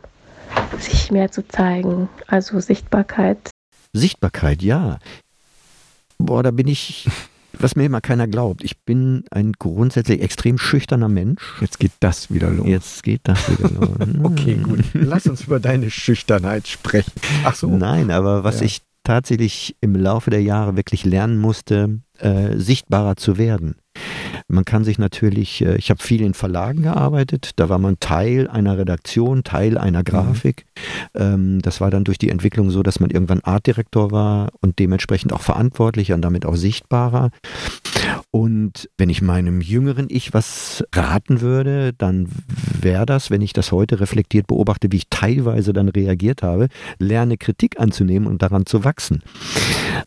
[0.80, 2.10] sich mehr zu zeigen.
[2.28, 3.50] Also Sichtbarkeit.
[3.94, 5.00] Sichtbarkeit, ja.
[6.18, 7.08] Boah, da bin ich,
[7.54, 8.64] was mir immer keiner glaubt.
[8.64, 11.42] Ich bin ein grundsätzlich extrem schüchterner Mensch.
[11.62, 12.68] Jetzt geht das wieder los.
[12.68, 13.90] Jetzt geht das wieder los.
[14.24, 14.84] okay, gut.
[14.94, 17.12] Lass uns über deine Schüchternheit sprechen.
[17.44, 17.70] Ach so.
[17.70, 18.66] Nein, aber was ja.
[18.66, 23.76] ich tatsächlich im Laufe der Jahre wirklich lernen musste, äh, sichtbarer zu werden.
[24.48, 28.48] Man kann sich natürlich, äh, ich habe viel in Verlagen gearbeitet, da war man Teil
[28.48, 30.06] einer Redaktion, Teil einer mhm.
[30.06, 30.66] Grafik.
[31.18, 31.62] Mhm.
[31.62, 35.42] das war dann durch die Entwicklung so, dass man irgendwann Artdirektor war und dementsprechend auch
[35.42, 37.32] verantwortlicher und damit auch sichtbarer.
[38.32, 42.28] Und wenn ich meinem jüngeren Ich was raten würde, dann
[42.82, 46.68] wäre das, wenn ich das heute reflektiert beobachte, wie ich teilweise dann reagiert habe,
[47.00, 49.24] lerne Kritik anzunehmen und daran zu wachsen.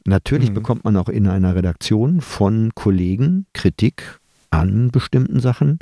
[0.05, 0.55] Natürlich mhm.
[0.55, 5.79] bekommt man auch in einer Redaktion von Kollegen Kritik an bestimmten Sachen.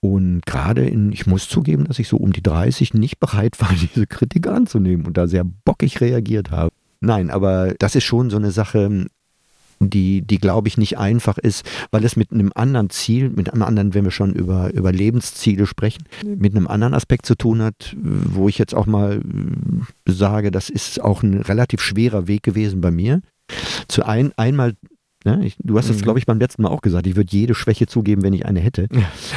[0.00, 3.70] Und gerade in, ich muss zugeben, dass ich so um die 30 nicht bereit war,
[3.80, 6.72] diese Kritik anzunehmen und da sehr bockig reagiert habe.
[7.00, 9.06] Nein, aber das ist schon so eine Sache,
[9.80, 13.62] die, die glaube ich nicht einfach ist, weil es mit einem anderen Ziel, mit einem
[13.62, 17.96] anderen, wenn wir schon über, über Lebensziele sprechen, mit einem anderen Aspekt zu tun hat,
[17.98, 22.80] wo ich jetzt auch mal äh, sage, das ist auch ein relativ schwerer Weg gewesen
[22.82, 23.22] bei mir.
[23.88, 24.74] Zu ein, einmal
[25.24, 25.44] Ne?
[25.44, 26.02] Ich, du hast es, mhm.
[26.02, 28.60] glaube ich, beim letzten Mal auch gesagt, ich würde jede Schwäche zugeben, wenn ich eine
[28.60, 28.88] hätte.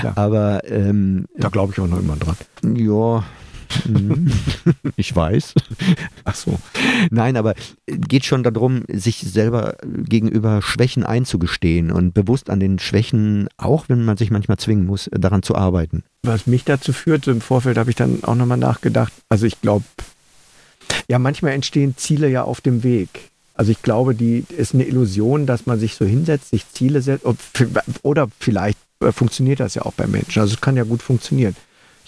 [0.03, 2.37] Ja, Aber ähm, da glaube ich auch noch immer dran.
[2.75, 3.23] Ja,
[3.85, 4.31] Mhm.
[4.95, 5.53] ich weiß.
[6.23, 6.59] Ach so.
[7.09, 7.55] Nein, aber
[7.87, 14.05] geht schon darum, sich selber gegenüber Schwächen einzugestehen und bewusst an den Schwächen, auch wenn
[14.05, 16.03] man sich manchmal zwingen muss, daran zu arbeiten.
[16.23, 19.13] Was mich dazu führt, im Vorfeld habe ich dann auch nochmal nachgedacht.
[19.29, 19.85] Also ich glaube,
[21.09, 23.31] ja, manchmal entstehen Ziele ja auf dem Weg.
[23.53, 27.25] Also ich glaube, die ist eine Illusion, dass man sich so hinsetzt, sich Ziele setzt.
[28.01, 30.41] Oder vielleicht äh, funktioniert das ja auch bei Menschen.
[30.41, 31.55] Also es kann ja gut funktionieren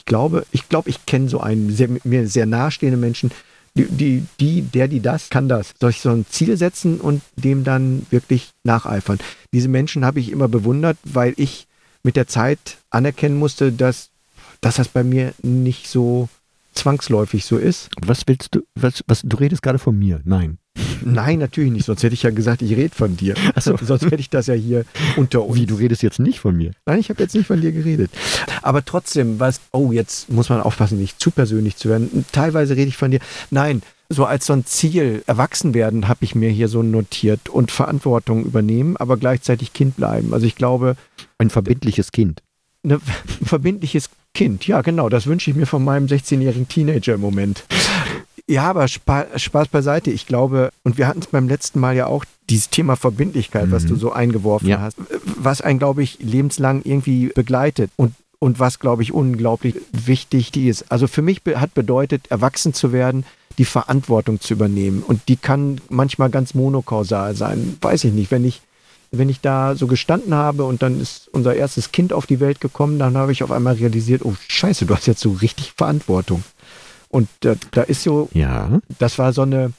[0.06, 3.32] ich glaube, ich glaube, ich kenne so einen sehr, mir sehr nahestehenden Menschen,
[3.74, 5.74] die, die, die, der, die das, kann das.
[5.82, 9.18] Soll ich so ein Ziel setzen und dem dann wirklich nacheifern?
[9.52, 11.66] Diese Menschen habe ich immer bewundert, weil ich
[12.04, 14.12] mit der Zeit anerkennen musste, dass,
[14.62, 16.30] dass das bei mir nicht so
[16.76, 17.90] zwangsläufig so ist.
[18.00, 20.22] Was willst du, was, was, du redest gerade von mir?
[20.24, 20.60] Nein.
[21.04, 23.36] Nein, natürlich nicht, sonst hätte ich ja gesagt, ich rede von dir.
[23.54, 24.86] Also, sonst hätte ich das ja hier
[25.16, 25.56] unter uns.
[25.56, 26.72] Wie, du redest jetzt nicht von mir?
[26.86, 28.12] Nein, ich habe jetzt nicht von dir geredet.
[28.62, 32.26] Aber trotzdem, was, oh, jetzt muss man aufpassen, nicht zu persönlich zu werden.
[32.32, 33.20] Teilweise rede ich von dir.
[33.52, 37.72] Nein, so als so ein Ziel, erwachsen werden, habe ich mir hier so notiert und
[37.72, 40.34] Verantwortung übernehmen, aber gleichzeitig Kind bleiben.
[40.34, 40.96] Also ich glaube.
[41.38, 42.42] Ein verbindliches Kind.
[42.84, 43.00] ein
[43.44, 45.10] verbindliches Kind, ja, genau.
[45.10, 47.64] Das wünsche ich mir von meinem 16-jährigen Teenager im Moment.
[48.48, 50.12] Ja, aber Spa Spaß beiseite.
[50.12, 53.72] Ich glaube, und wir hatten es beim letzten Mal ja auch, dieses Thema Verbindlichkeit, mhm.
[53.72, 54.80] was du so eingeworfen ja.
[54.80, 60.56] hast, was einen, glaube ich, lebenslang irgendwie begleitet und, und was, glaube ich, unglaublich wichtig
[60.56, 60.92] ist.
[60.92, 63.26] Also für mich hat bedeutet, erwachsen zu werden,
[63.58, 65.02] die Verantwortung zu übernehmen.
[65.02, 67.78] Und die kann manchmal ganz monokausal sein.
[67.82, 68.62] Weiß ich nicht, wenn ich
[69.12, 72.60] wenn ich da so gestanden habe und dann ist unser erstes Kind auf die Welt
[72.60, 76.44] gekommen, dann habe ich auf einmal realisiert, oh scheiße, du hast jetzt so richtig Verantwortung.
[77.16, 78.82] Und da, da ist so, Ja.
[79.00, 79.72] das war so eine,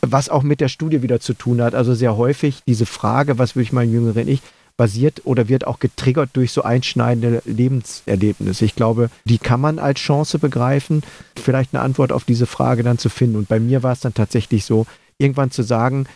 [0.00, 1.74] was auch mit der Studie wieder zu tun hat.
[1.76, 4.42] Also sehr häufig diese Frage, was würde ich mein jüngeren Ich,
[4.76, 8.64] basiert oder wird auch getriggert durch so einschneidende Lebenserlebnisse.
[8.64, 11.02] Ich glaube, die kann man als Chance begreifen,
[11.36, 13.36] vielleicht eine Antwort auf diese Frage dann zu finden.
[13.36, 14.86] Und bei mir war es dann tatsächlich so,
[15.18, 16.06] irgendwann zu sagen,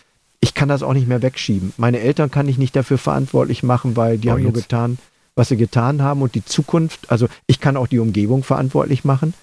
[0.41, 1.73] ich kann das auch nicht mehr wegschieben.
[1.77, 4.63] Meine Eltern kann ich nicht dafür verantwortlich machen, weil die Oh, haben nur jetzt.
[4.63, 4.97] getan,
[5.35, 9.33] was sie getan haben und die Zukunft, also ich kann auch die Umgebung verantwortlich machen,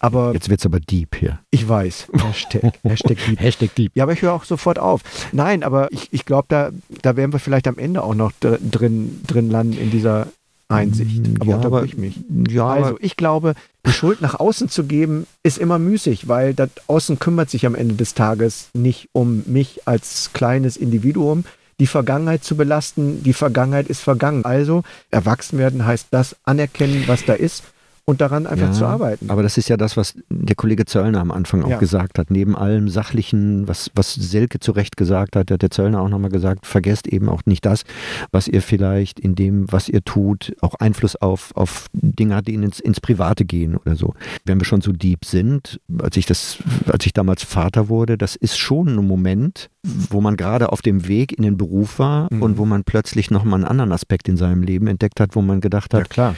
[0.00, 1.38] aber Jetzt wird's aber deep hier.
[1.50, 3.40] ich weiß, Hashtag, Hashtag Lieb.
[3.40, 3.92] Hashtag deep.
[3.94, 5.02] Ja, aber ich höre auch sofort auf.
[5.32, 6.70] Nein, aber ich, ich glaube, da,
[7.02, 10.28] da werden wir vielleicht am Ende auch noch dr- drin, drin landen in dieser
[10.68, 11.20] Einsicht.
[11.40, 12.20] Aber Mm, ja, aber, unterbrich mich.
[12.50, 13.54] ja, Also aber ich glaube,
[13.86, 17.74] die Schuld nach außen zu geben, ist immer müßig, weil das Außen kümmert sich am
[17.74, 21.44] Ende des Tages nicht um mich als kleines Individuum.
[21.80, 24.44] Die Vergangenheit zu belasten, die Vergangenheit ist vergangen.
[24.44, 27.62] Also erwachsen werden heißt das anerkennen, was da ist
[28.08, 29.28] und daran einfach Ja, zu arbeiten.
[29.28, 31.78] Aber das ist ja das, was der Kollege Zöllner am Anfang auch Ja.
[31.78, 32.30] gesagt hat.
[32.30, 36.30] Neben allem Sachlichen, was, was Selke zu Recht gesagt hat, hat der Zöllner auch nochmal
[36.30, 37.84] gesagt, vergesst eben auch nicht das,
[38.32, 42.54] was ihr vielleicht in dem, was ihr tut, auch Einfluss auf, auf Dinge hat, die
[42.54, 44.14] ins, ins Private gehen oder so.
[44.46, 46.56] Wenn wir schon so deep sind, als ich das,
[46.90, 49.68] als ich damals Vater wurde, das ist schon ein Moment,
[50.10, 52.42] wo man gerade auf dem Weg in den Beruf war Mhm.
[52.42, 55.60] und wo man plötzlich nochmal einen anderen Aspekt in seinem Leben entdeckt hat, wo man
[55.60, 56.34] gedacht hat, klar.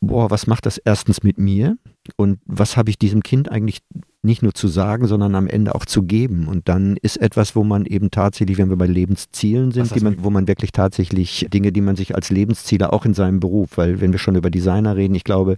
[0.00, 1.76] boah, was macht das erstens mit mir
[2.16, 3.80] und was habe ich diesem Kind eigentlich
[4.24, 6.46] nicht nur zu sagen, sondern am Ende auch zu geben.
[6.46, 10.30] Und dann ist etwas, wo man eben tatsächlich, wenn wir bei Lebenszielen sind, man, wo
[10.30, 14.12] man wirklich tatsächlich Dinge, die man sich als Lebensziele auch in seinem Beruf, weil wenn
[14.12, 15.56] wir schon über Designer reden, ich glaube,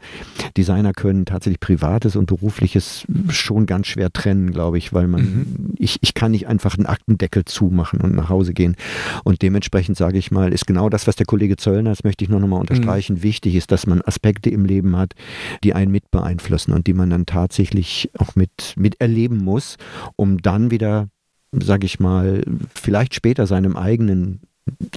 [0.56, 5.74] Designer können tatsächlich Privates und Berufliches schon ganz schwer trennen, glaube ich, weil man, Mhm.
[5.78, 8.76] ich, ich kann nicht einfach einen Aktendeckel zumachen und nach Hause gehen.
[9.24, 12.30] Und dementsprechend sage ich mal, ist genau das, was der Kollege Zöllner, das möchte ich
[12.30, 15.14] nur nochmal unterstreichen, wichtig ist, dass man Aspekte im Leben hat,
[15.62, 19.76] die einen mit beeinflussen und die man dann tatsächlich auch mit, miterleben muss,
[20.16, 21.08] um dann wieder,
[21.52, 22.42] sage ich mal,
[22.74, 24.40] vielleicht später seinem eigenen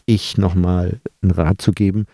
[0.06, 2.06] Ich nochmal einen Rat zu geben.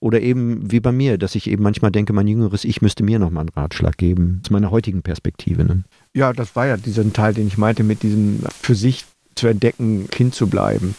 [0.00, 3.18] Oder eben wie bei mir, dass ich eben manchmal denke, mein jüngeres Ich müsste mir
[3.18, 5.64] nochmal einen Ratschlag geben, aus meiner heutigen Perspektive.
[5.64, 5.84] Ne?
[6.14, 10.08] Ja, das war ja dieser Teil, den ich meinte, mit diesem für sich zu entdecken,
[10.10, 10.94] Kind zu bleiben.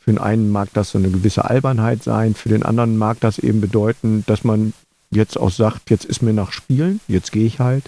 [0.00, 3.38] Für den einen mag das so eine gewisse Albernheit sein, für den anderen mag das
[3.38, 4.72] eben bedeuten, dass man
[5.10, 7.84] jetzt auch sagt, jetzt ist mir nach Spielen, jetzt gehe ich halt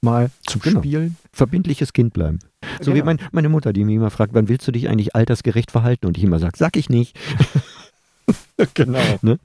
[0.00, 0.80] mal zum Genau.
[0.80, 1.16] Spielen.
[1.32, 2.38] Verbindliches Kind bleiben.
[2.80, 3.06] So wie Genau.
[3.06, 6.06] mein, meine Mutter, die mich immer fragt, wann willst du dich eigentlich altersgerecht verhalten?
[6.06, 7.16] Und ich immer sage, sag ich nicht.
[8.74, 8.98] Genau.
[9.22, 9.38] Ne?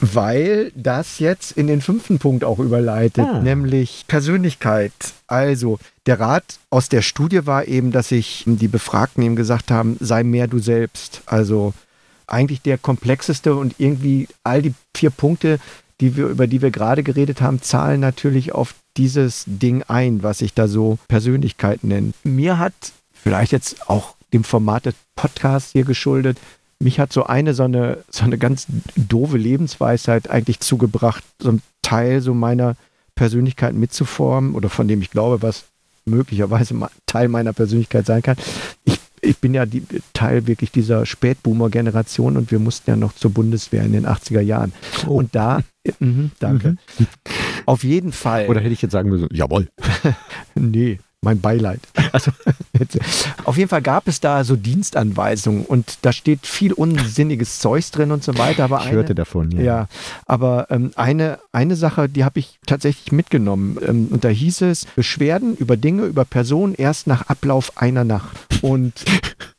[0.00, 3.40] Weil das jetzt in den fünften Punkt auch überleitet, Ah.
[3.40, 4.92] nämlich Persönlichkeit.
[5.26, 9.96] Also, der Rat aus der Studie war eben, dass sich die Befragten eben gesagt haben,
[9.98, 11.22] sei mehr du selbst.
[11.26, 11.74] Also
[12.28, 15.58] eigentlich der komplexeste und irgendwie all die vier Punkte,
[16.00, 20.38] die wir, über die wir gerade geredet haben, zahlen natürlich auf dieses Ding ein, was
[20.38, 22.14] sich da so Persönlichkeit nennt.
[22.24, 22.74] Mir hat
[23.12, 26.38] vielleicht jetzt auch dem Format des Podcasts hier geschuldet,
[26.80, 31.62] mich hat so eine, so eine, so eine ganz doofe Lebensweisheit eigentlich zugebracht, so ein
[31.82, 32.76] Teil so meiner
[33.14, 35.64] Persönlichkeit mitzuformen oder von dem ich glaube, was
[36.04, 36.74] möglicherweise
[37.06, 38.36] Teil meiner Persönlichkeit sein kann.
[38.84, 38.97] Ich,
[39.28, 43.84] ich bin ja die, Teil wirklich dieser Spätboomer-Generation und wir mussten ja noch zur Bundeswehr
[43.84, 44.72] in den 80er Jahren.
[45.06, 45.18] Oh.
[45.18, 45.60] Und da,
[45.98, 46.76] mhm, danke.
[47.66, 48.46] Auf jeden Fall.
[48.48, 49.68] Oder hätte ich jetzt sagen müssen, jawohl.
[50.54, 51.80] Nee, mein Beileid.
[52.10, 52.30] Also,
[52.78, 52.98] jetzt,
[53.44, 58.12] auf jeden Fall gab es da so Dienstanweisungen und da steht viel unsinniges Zeugs drin
[58.12, 58.64] und so weiter.
[58.64, 59.50] Aber Ich eine, hörte davon.
[59.50, 59.60] Ja.
[59.60, 59.88] ja,
[60.24, 63.76] aber ähm, eine, eine Sache, die habe ich tatsächlich mitgenommen.
[63.86, 68.34] Ähm, und da hieß es, Beschwerden über Dinge, über Personen erst nach Ablauf einer Nacht.
[68.62, 69.04] Und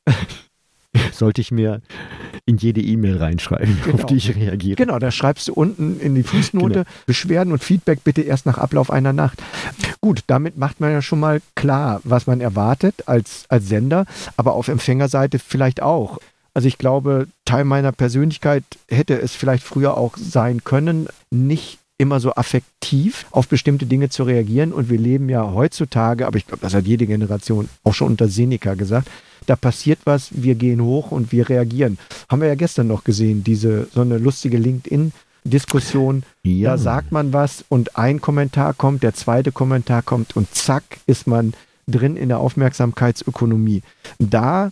[1.12, 1.82] Sollte ich mir
[2.45, 3.95] in jede E-Mail reinschreiben, Genau.
[3.95, 4.75] auf die ich reagiere.
[4.75, 8.89] Genau, da schreibst du unten in die Fußnote Beschwerden und Feedback bitte erst nach Ablauf
[8.89, 9.39] einer Nacht.
[10.02, 14.06] Gut, damit macht man ja schon mal klar, was man erwartet als, als Sender,
[14.38, 16.19] aber auf Empfängerseite vielleicht auch.
[16.56, 22.20] Also ich glaube, Teil meiner Persönlichkeit hätte es vielleicht früher auch sein können, nicht immer
[22.20, 24.74] so affektiv auf bestimmte Dinge zu reagieren.
[24.74, 28.28] Und wir leben ja heutzutage, aber ich glaube, das hat jede Generation auch schon unter
[28.28, 29.10] Seneca gesagt,
[29.46, 31.98] da passiert was, wir gehen hoch und wir reagieren.
[32.30, 36.24] Haben wir ja gestern noch gesehen, diese so eine lustige LinkedIn-Diskussion.
[36.44, 36.72] Ja.
[36.72, 41.28] Da sagt man was und ein Kommentar kommt, der zweite Kommentar kommt und zack ist
[41.28, 41.54] man
[41.88, 43.82] drin in der Aufmerksamkeitsökonomie.
[44.20, 44.72] Da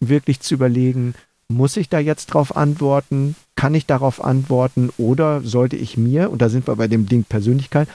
[0.00, 1.14] wirklich zu überlegen,
[1.48, 3.36] muss ich da jetzt drauf antworten?
[3.56, 4.90] Kann ich darauf antworten?
[4.98, 7.88] Oder sollte ich mir, und da sind wir bei dem Ding Persönlichkeit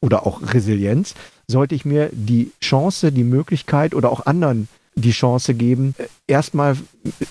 [0.00, 1.14] oder auch Resilienz,
[1.46, 5.94] sollte ich mir die Chance, die Möglichkeit oder auch anderen die Chance geben,
[6.26, 6.76] erstmal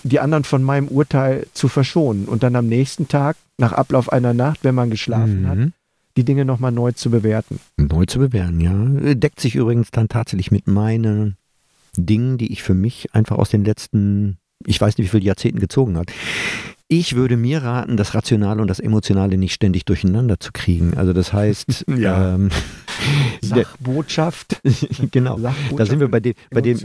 [0.02, 4.34] die anderen von meinem Urteil zu verschonen und dann am nächsten Tag, nach Ablauf einer
[4.34, 5.46] Nacht, wenn man geschlafen mhm.
[5.46, 5.58] hat,
[6.16, 7.60] die Dinge nochmal neu zu bewerten.
[7.76, 9.14] Neu zu bewerten, ja.
[9.14, 11.36] Deckt sich übrigens dann tatsächlich mit meinen
[11.96, 15.60] Dingen, die ich für mich einfach aus den letzten, ich weiß nicht wie viele Jahrzehnten
[15.60, 16.12] gezogen habe.
[16.94, 20.92] Ich würde mir raten, das Rationale und das Emotionale nicht ständig durcheinander zu kriegen.
[20.94, 22.34] Also das heißt, ja.
[22.34, 22.50] ähm,
[23.40, 24.60] Sachbotschaft.
[25.10, 25.38] genau.
[25.38, 26.78] Sachbotschaft da sind wir bei dem, bei dem,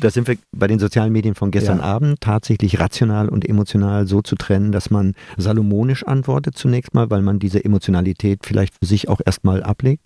[0.00, 1.84] da sind wir bei den sozialen Medien von gestern ja.
[1.84, 7.22] Abend tatsächlich rational und emotional so zu trennen, dass man salomonisch antwortet zunächst mal, weil
[7.22, 10.02] man diese Emotionalität vielleicht für sich auch erstmal ablegt.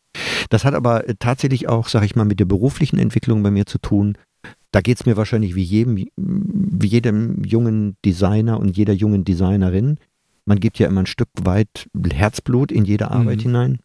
[0.50, 3.78] Das hat aber tatsächlich auch, sag ich mal, mit der beruflichen Entwicklung bei mir zu
[3.78, 4.18] tun,
[4.72, 9.98] da geht es mir wahrscheinlich wie jedem, wie jedem jungen Designer und jeder jungen Designerin.
[10.44, 13.42] Man gibt ja immer ein Stück weit Herzblut in jede Arbeit mhm.
[13.42, 13.78] hinein.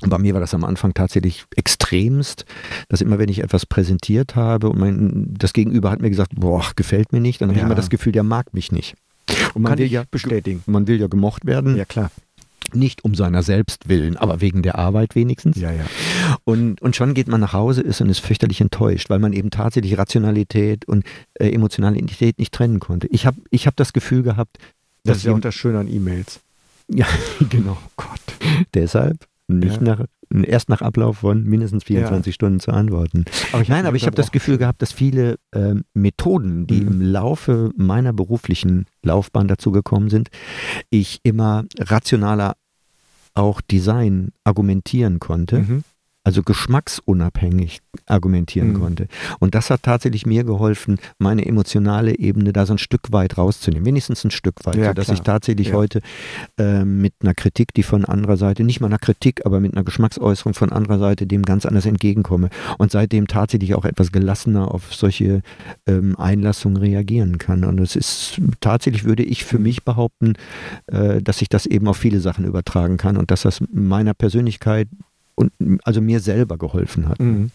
[0.00, 2.44] Und bei mir war das am Anfang tatsächlich extremst,
[2.88, 6.64] dass immer, wenn ich etwas präsentiert habe und mein, das Gegenüber hat mir gesagt, boah,
[6.76, 7.64] gefällt mir nicht, dann habe ja.
[7.64, 8.94] ich immer das Gefühl, der mag mich nicht.
[9.54, 10.62] Und man Kann will ja bestätigen.
[10.66, 11.76] Man will ja gemocht werden.
[11.76, 12.10] Ja, klar.
[12.74, 15.56] Nicht um seiner selbst willen, aber wegen der Arbeit wenigstens.
[15.58, 15.84] Ja, ja.
[16.44, 19.50] Und, und schon geht man nach Hause ist und ist fürchterlich enttäuscht, weil man eben
[19.50, 21.04] tatsächlich Rationalität und
[21.34, 23.06] äh, Emotionalität nicht trennen konnte.
[23.08, 24.58] Ich habe ich hab das Gefühl gehabt,
[25.04, 26.40] das ist ja auch das Schöne an E-Mails.
[26.88, 27.06] Ja,
[27.50, 27.78] genau.
[27.96, 28.20] Gott.
[28.74, 29.96] Deshalb nicht ja.
[29.96, 30.04] nach,
[30.44, 32.34] erst nach Ablauf von mindestens 24 ja.
[32.34, 33.24] Stunden zu antworten.
[33.52, 36.88] Aber Nein, aber ich habe das Gefühl gehabt, dass viele äh, Methoden, die mhm.
[36.88, 40.28] im Laufe meiner beruflichen Laufbahn dazu gekommen sind,
[40.90, 42.56] ich immer rationaler
[43.34, 45.60] auch Design argumentieren konnte.
[45.60, 45.84] Mhm
[46.28, 48.80] also geschmacksunabhängig argumentieren mhm.
[48.80, 49.08] konnte.
[49.38, 53.86] Und das hat tatsächlich mir geholfen, meine emotionale Ebene da so ein Stück weit rauszunehmen,
[53.86, 55.74] wenigstens ein Stück weit, ja, sodass ich tatsächlich ja.
[55.74, 56.02] heute
[56.58, 59.84] äh, mit einer Kritik, die von anderer Seite, nicht mal einer Kritik, aber mit einer
[59.84, 64.94] Geschmacksäußerung von anderer Seite dem ganz anders entgegenkomme und seitdem tatsächlich auch etwas gelassener auf
[64.94, 65.40] solche
[65.86, 67.64] ähm, Einlassungen reagieren kann.
[67.64, 70.34] Und es ist tatsächlich, würde ich für mich behaupten,
[70.88, 74.88] äh, dass ich das eben auf viele Sachen übertragen kann und dass das meiner Persönlichkeit
[75.38, 75.52] und
[75.84, 77.20] also mir selber geholfen hat.
[77.20, 77.50] Mhm.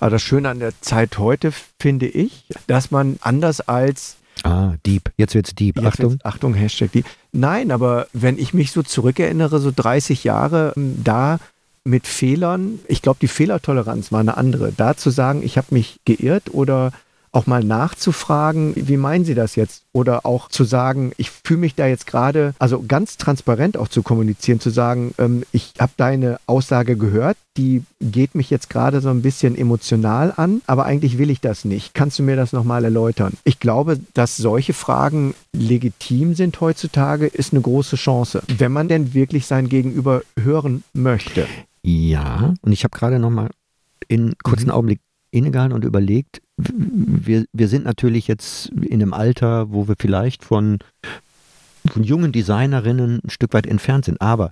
[0.00, 5.10] Aber das Schöne an der Zeit heute finde ich, dass man anders als Ah, Dieb.
[5.16, 5.76] Jetzt wird's Dieb.
[5.76, 6.10] Jetzt Achtung.
[6.12, 7.06] Wird's, Achtung, Hashtag Dieb.
[7.32, 11.38] Nein, aber wenn ich mich so zurückerinnere, so 30 Jahre ähm, da
[11.84, 14.72] mit Fehlern, ich glaube, die Fehlertoleranz war eine andere.
[14.72, 16.92] Da zu sagen, ich habe mich geirrt oder
[17.34, 19.82] auch mal nachzufragen, wie meinen Sie das jetzt?
[19.92, 24.02] Oder auch zu sagen, ich fühle mich da jetzt gerade, also ganz transparent auch zu
[24.02, 29.10] kommunizieren, zu sagen, ähm, ich habe deine Aussage gehört, die geht mich jetzt gerade so
[29.10, 31.94] ein bisschen emotional an, aber eigentlich will ich das nicht.
[31.94, 33.34] Kannst du mir das nochmal erläutern?
[33.44, 39.14] Ich glaube, dass solche Fragen legitim sind heutzutage, ist eine große Chance, wenn man denn
[39.14, 41.46] wirklich sein Gegenüber hören möchte.
[41.82, 43.50] Ja, und ich habe gerade nochmal
[44.08, 44.72] in kurzen mhm.
[44.72, 45.00] Augenblick
[45.34, 50.78] innegehalten und überlegt, wir, wir sind natürlich jetzt in einem Alter, wo wir vielleicht von,
[51.86, 54.20] von jungen Designerinnen ein Stück weit entfernt sind.
[54.20, 54.50] Aber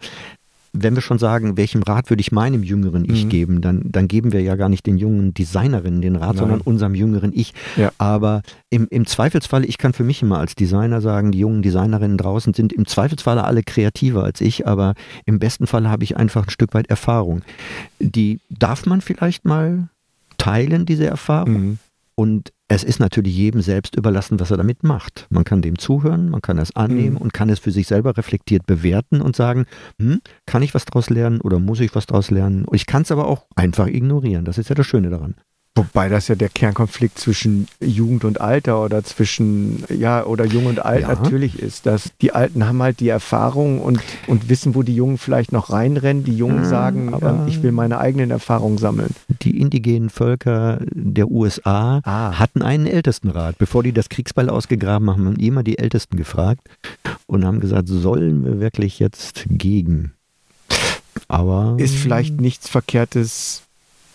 [0.75, 3.29] wenn wir schon sagen, welchem Rat würde ich meinem jüngeren Ich mhm.
[3.29, 6.37] geben, dann, dann geben wir ja gar nicht den jungen Designerinnen den Rat, Nein.
[6.39, 7.53] sondern unserem jüngeren Ich.
[7.77, 7.93] Ja.
[7.99, 12.17] Aber im, im Zweifelsfalle, ich kann für mich immer als Designer sagen, die jungen Designerinnen
[12.17, 14.95] draußen sind im Zweifelsfalle alle kreativer als ich, aber
[15.27, 17.43] im besten Falle habe ich einfach ein Stück weit Erfahrung.
[18.01, 19.89] Die darf man vielleicht mal
[20.43, 21.61] teilen, diese Erfahrung.
[21.61, 21.79] Mhm.
[22.15, 25.27] Und es ist natürlich jedem selbst überlassen, was er damit macht.
[25.31, 27.23] Man kann dem zuhören, man kann es annehmen mhm.
[27.23, 29.67] und kann es für sich selber reflektiert bewerten und sagen,
[29.99, 32.67] hm, kann ich was daraus lernen oder muss ich was daraus lernen?
[32.73, 34.45] Ich kann es aber auch einfach ignorieren.
[34.45, 35.37] Das ist ja das Schöne daran.
[35.75, 40.85] Wobei das ja der Kernkonflikt zwischen Jugend und Alter oder zwischen, ja, oder Jung und
[40.85, 41.09] Alt ja.
[41.09, 45.17] natürlich ist, dass die Alten haben halt die Erfahrung und, und wissen, wo die Jungen
[45.17, 46.25] vielleicht noch reinrennen.
[46.25, 49.15] Die Jungen ja, sagen, äh, ich will meine eigenen Erfahrungen sammeln.
[49.41, 52.39] Die indigenen Völker der USA ah.
[52.39, 53.57] hatten einen Ältestenrat.
[53.57, 56.69] Bevor die das Kriegsball ausgegraben haben, haben immer die Ältesten gefragt
[57.27, 60.13] und haben gesagt, sollen wir wirklich jetzt gegen?
[61.29, 61.77] Aber.
[61.79, 63.63] Ist vielleicht nichts Verkehrtes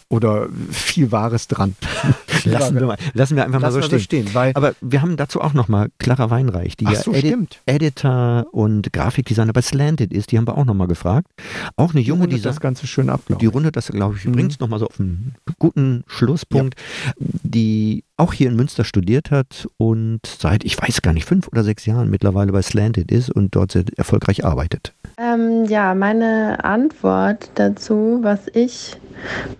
[0.10, 1.76] oder viel Wahres dran.
[2.46, 4.28] lassen, wir mal, lassen wir einfach lassen mal so stehen.
[4.28, 7.62] stehen Aber wir haben dazu auch nochmal Clara Weinreich, die ja so, Edi stimmt.
[7.66, 11.28] Editor und Grafikdesigner bei Slanted ist, die haben wir auch nochmal gefragt.
[11.76, 13.22] Auch eine junge, die das Ganze schön ab.
[13.42, 14.32] Die rundet das, glaube ich, mhm.
[14.32, 17.26] bringt es nochmal so auf einen guten Schlusspunkt, ja.
[17.44, 21.64] die auch hier in Münster studiert hat und seit, ich weiß gar nicht, fünf oder
[21.64, 24.94] sechs Jahren mittlerweile bei Slanted ist und dort sehr erfolgreich arbeitet.
[25.20, 28.98] Ähm, ja, meine Antwort dazu, was ich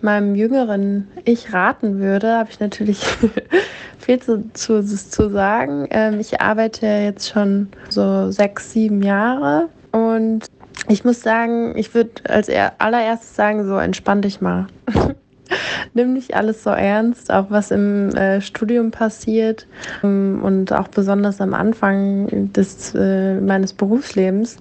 [0.00, 3.04] meinem jüngeren Ich raten würde, habe ich natürlich
[3.98, 5.88] viel zu, zu, zu sagen.
[5.90, 10.46] Ähm, ich arbeite jetzt schon so sechs, sieben Jahre und
[10.88, 12.48] ich muss sagen, ich würde als
[12.78, 14.68] allererstes sagen, so entspann dich mal.
[15.94, 19.66] nimm nicht alles so ernst, auch was im äh, Studium passiert
[20.02, 24.56] ähm, und auch besonders am Anfang des, äh, meines Berufslebens.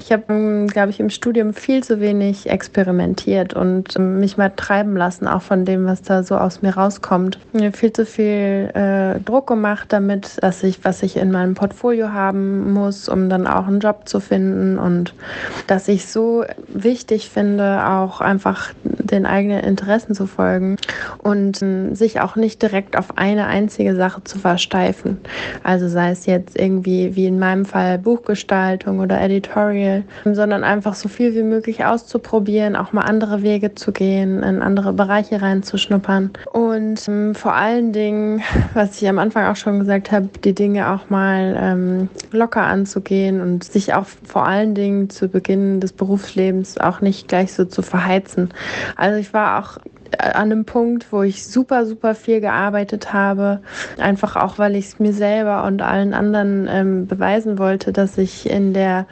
[0.00, 4.50] Ich habe, ähm, glaube ich, im Studium viel zu wenig experimentiert und ähm, mich mal
[4.54, 7.38] treiben lassen, auch von dem, was da so aus mir rauskommt.
[7.52, 12.12] Mir viel zu viel äh, Druck gemacht damit, dass ich, was ich in meinem Portfolio
[12.12, 15.14] haben muss, um dann auch einen Job zu finden und
[15.66, 20.76] dass ich so wichtig finde, auch einfach den eigenen Interessen zu folgen
[21.18, 25.18] und äh, sich auch nicht direkt auf eine einzige Sache zu versteifen.
[25.62, 31.08] Also sei es jetzt irgendwie wie in meinem Fall Buchgestaltung oder Editorial, sondern einfach so
[31.08, 37.08] viel wie möglich auszuprobieren, auch mal andere Wege zu gehen, in andere Bereiche reinzuschnuppern und
[37.08, 38.42] ähm, vor allen Dingen,
[38.74, 43.40] was ich am Anfang auch schon gesagt habe, die Dinge auch mal ähm, locker anzugehen
[43.40, 47.82] und sich auch vor allen Dingen zu Beginn des Berufslebens auch nicht gleich so zu
[47.82, 48.50] verheizen.
[48.96, 49.78] Also ich war auch
[50.18, 53.60] an einem Punkt, wo ich super, super viel gearbeitet habe.
[53.98, 58.48] Einfach auch, weil ich es mir selber und allen anderen ähm, beweisen wollte, dass ich
[58.48, 59.06] in der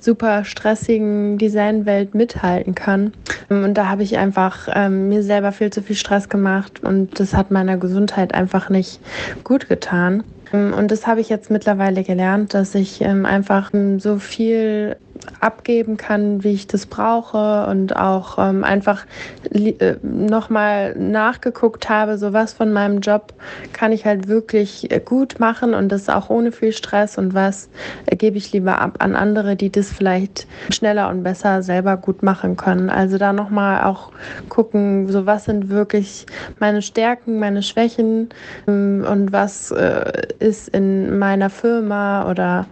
[0.00, 3.12] super stressigen Designwelt mithalten kann.
[3.48, 7.34] Und da habe ich einfach ähm, mir selber viel zu viel Stress gemacht und das
[7.34, 9.00] hat meiner Gesundheit einfach nicht
[9.44, 10.24] gut getan.
[10.52, 14.96] Und das habe ich jetzt mittlerweile gelernt, dass ich ähm, einfach ähm, so viel
[15.40, 19.06] abgeben kann, wie ich das brauche und auch ähm, einfach
[19.52, 23.32] äh, nochmal nachgeguckt habe, so was von meinem Job
[23.72, 27.68] kann ich halt wirklich äh, gut machen und das auch ohne viel Stress und was
[28.06, 32.22] äh, gebe ich lieber ab an andere, die das vielleicht schneller und besser selber gut
[32.22, 32.90] machen können.
[32.90, 34.10] Also da nochmal auch
[34.48, 36.26] gucken, so was sind wirklich
[36.58, 38.28] meine Stärken, meine Schwächen
[38.66, 42.66] ähm, und was äh, ist in meiner Firma oder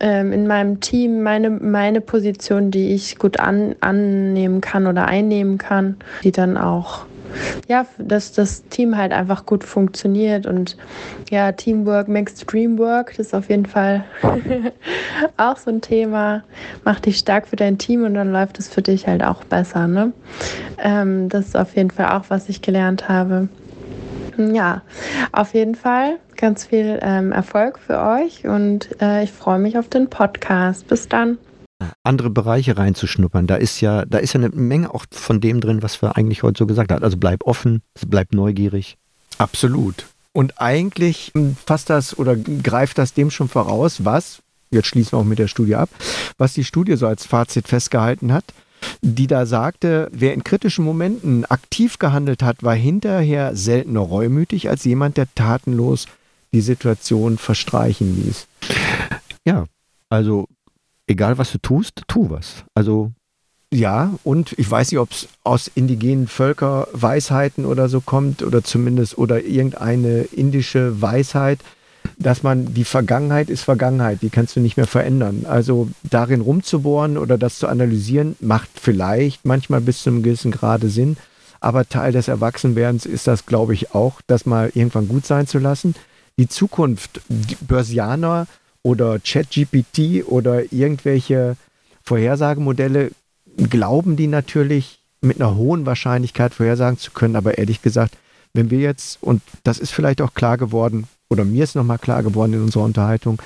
[0.00, 5.58] ähm, in meinem Team meine, meine Position, die ich gut an, annehmen kann oder einnehmen
[5.58, 7.06] kann, die dann auch
[7.68, 10.76] ja, dass das Team halt einfach gut funktioniert und
[11.30, 14.04] ja, Teamwork makes Dreamwork, das ist auf jeden Fall
[15.36, 16.44] auch so ein Thema.
[16.84, 19.86] Mach dich stark für dein Team und dann läuft es für dich halt auch besser.
[19.86, 20.12] Ne?
[20.78, 23.48] Ähm, das ist auf jeden Fall auch, was ich gelernt habe.
[24.36, 24.82] Ja,
[25.32, 29.88] auf jeden Fall ganz viel ähm, Erfolg für euch und äh, ich freue mich auf
[29.88, 30.88] den Podcast.
[30.88, 31.36] Bis dann.
[32.02, 33.46] Andere Bereiche reinzuschnuppern.
[33.46, 36.42] Da ist ja, da ist ja eine Menge auch von dem drin, was wir eigentlich
[36.42, 37.04] heute so gesagt haben.
[37.04, 38.96] Also bleib offen, bleib neugierig.
[39.36, 40.06] Absolut.
[40.32, 41.32] Und eigentlich
[41.66, 45.48] fasst das oder greift das dem schon voraus, was, jetzt schließen wir auch mit der
[45.48, 45.90] Studie ab,
[46.36, 48.44] was die Studie so als Fazit festgehalten hat
[49.02, 54.84] die da sagte, wer in kritischen Momenten aktiv gehandelt hat, war hinterher seltener reumütig als
[54.84, 56.06] jemand, der tatenlos
[56.58, 58.48] die Situation verstreichen ließ.
[59.44, 59.66] Ja,
[60.10, 60.48] also
[61.06, 62.64] egal was du tust, tu was.
[62.74, 63.12] Also
[63.72, 69.18] ja, und ich weiß nicht, ob es aus indigenen Völkerweisheiten oder so kommt oder zumindest
[69.18, 71.60] oder irgendeine indische Weisheit,
[72.18, 75.44] dass man die Vergangenheit ist Vergangenheit, die kannst du nicht mehr verändern.
[75.46, 80.88] Also darin rumzubohren oder das zu analysieren, macht vielleicht manchmal bis zu einem gewissen Grade
[80.88, 81.16] Sinn.
[81.60, 85.58] Aber Teil des Erwachsenwerdens ist das, glaube ich, auch, das mal irgendwann gut sein zu
[85.58, 85.94] lassen.
[86.38, 87.20] Die Zukunft,
[87.60, 88.46] Börsianer
[88.82, 91.56] oder ChatGPT oder irgendwelche
[92.02, 93.10] Vorhersagemodelle
[93.56, 97.36] glauben die natürlich mit einer hohen Wahrscheinlichkeit vorhersagen zu können.
[97.36, 98.16] Aber ehrlich gesagt,
[98.54, 102.22] wenn wir jetzt, und das ist vielleicht auch klar geworden, oder mir ist nochmal klar
[102.22, 103.42] geworden in unserer Unterhaltung,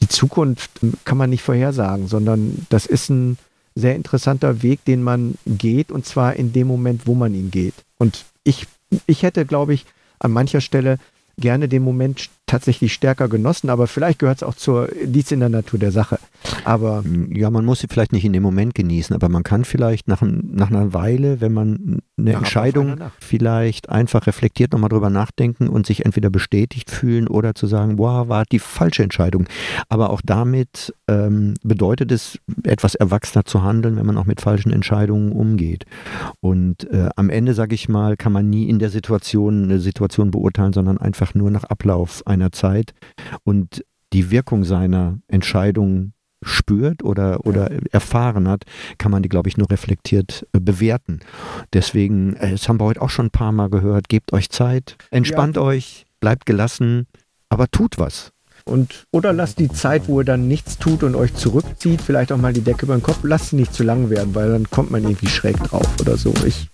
[0.00, 0.70] die Zukunft
[1.04, 3.36] kann man nicht vorhersagen, sondern das ist ein
[3.74, 7.74] sehr interessanter Weg, den man geht und zwar in dem Moment, wo man ihn geht.
[7.98, 8.66] Und ich,
[9.06, 9.84] ich hätte, glaube ich,
[10.18, 10.98] an mancher Stelle
[11.40, 15.48] gerne den Moment tatsächlich stärker genossen, aber vielleicht gehört es auch zur, liegt in der
[15.48, 16.18] Natur der Sache.
[16.64, 20.08] Aber ja, man muss sie vielleicht nicht in dem Moment genießen, aber man kann vielleicht
[20.08, 25.68] nach, nach einer Weile, wenn man eine ja, Entscheidung vielleicht einfach reflektiert nochmal drüber nachdenken
[25.68, 29.46] und sich entweder bestätigt fühlen oder zu sagen, boah, war die falsche Entscheidung.
[29.88, 34.72] Aber auch damit ähm, bedeutet es, etwas erwachsener zu handeln, wenn man auch mit falschen
[34.72, 35.84] Entscheidungen umgeht.
[36.40, 40.30] Und äh, am Ende, sage ich mal, kann man nie in der Situation eine Situation
[40.30, 42.94] beurteilen, sondern einfach nur nach Ablauf einer seiner Zeit
[43.44, 46.12] und die Wirkung seiner Entscheidung
[46.42, 48.64] spürt oder, oder erfahren hat,
[48.96, 51.20] kann man die, glaube ich, nur reflektiert äh, bewerten.
[51.74, 54.96] Deswegen, äh, das haben wir heute auch schon ein paar Mal gehört, gebt euch Zeit,
[55.10, 55.62] entspannt ja.
[55.62, 57.06] euch, bleibt gelassen,
[57.50, 58.32] aber tut was.
[58.64, 62.38] Und, oder lasst die Zeit, wo ihr dann nichts tut und euch zurückzieht, vielleicht auch
[62.38, 64.90] mal die Decke über den Kopf, lasst sie nicht zu lang werden, weil dann kommt
[64.90, 66.32] man irgendwie schräg drauf oder so.
[66.46, 66.68] Ich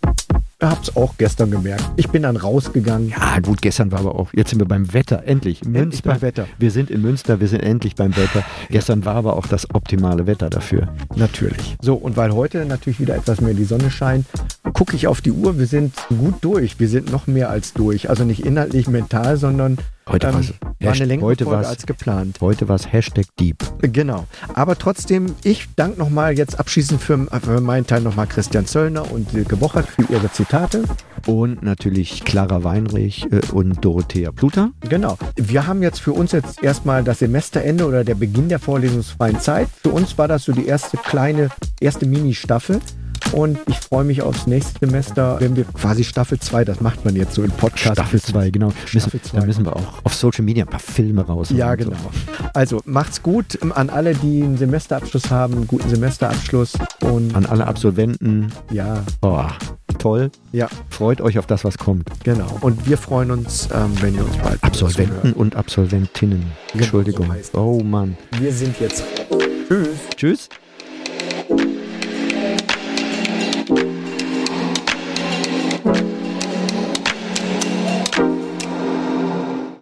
[0.63, 1.85] hab's auch gestern gemerkt.
[1.97, 3.11] Ich bin dann rausgegangen.
[3.11, 4.33] Ja, gut, gestern war aber auch.
[4.33, 5.65] Jetzt sind wir beim Wetter, endlich.
[5.65, 5.83] Münster.
[5.83, 6.47] Endlich beim Wetter.
[6.59, 8.43] Wir sind in Münster, wir sind endlich beim Wetter.
[8.71, 10.89] Gestern war aber auch das optimale Wetter dafür.
[11.15, 11.77] Natürlich.
[11.83, 14.27] So, und weil heute natürlich wieder etwas mehr die Sonne scheint,
[14.77, 16.79] gucke ich auf die Uhr, wir sind gut durch.
[16.79, 18.11] Wir sind noch mehr als durch.
[18.11, 20.51] Also nicht inhaltlich, mental, sondern Heute ähm,
[20.81, 22.37] war eine längere heute Folge als geplant.
[22.43, 23.57] Heute war es Hashtag Deep.
[23.81, 24.27] Genau.
[24.53, 29.31] Aber trotzdem, ich danke nochmal jetzt abschließend für, für meinen Teil nochmal Christian Zöllner und
[29.31, 30.85] Silke Bochert für ihre Zitate.
[31.25, 34.73] Und natürlich Clara Weinrich äh, und Dorothea Pluter.
[34.91, 35.17] Genau.
[35.37, 39.69] Wir haben jetzt für uns jetzt erstmal das Semesterende oder der Beginn der vorlesungsfreien Zeit.
[39.83, 41.49] Für uns war das so die erste kleine,
[41.81, 42.81] erste Mini-Staffel.
[43.33, 47.17] Und ich freue mich aufs nächste Semester, wenn wir quasi Staffel 2, das macht man
[47.17, 47.95] jetzt so im Podcast.
[47.97, 48.69] Staffel 2, genau.
[48.69, 49.41] Müssen, Staffel zwei.
[49.41, 51.51] Da müssen wir auch auf Social Media ein paar Filme raus.
[51.51, 51.91] Ja, und so.
[51.91, 52.01] genau.
[52.55, 56.75] Also macht's gut an alle, die einen Semesterabschluss haben, einen guten Semesterabschluss.
[57.03, 59.45] Und An alle Absolventen, ja, oh,
[59.99, 60.31] toll.
[60.53, 62.09] ja, Freut euch auf das, was kommt.
[62.25, 62.57] genau.
[62.61, 66.45] Und wir freuen uns, ähm, wenn ihr uns bald Absolventen und Absolventinnen.
[66.73, 67.27] Entschuldigung.
[67.27, 67.59] so heißt es.
[67.59, 68.17] oh Mann.
[68.39, 69.05] Wir sind jetzt.
[69.69, 69.89] Tschüss.
[70.17, 70.49] Tschüss.
[73.69, 73.96] Bye.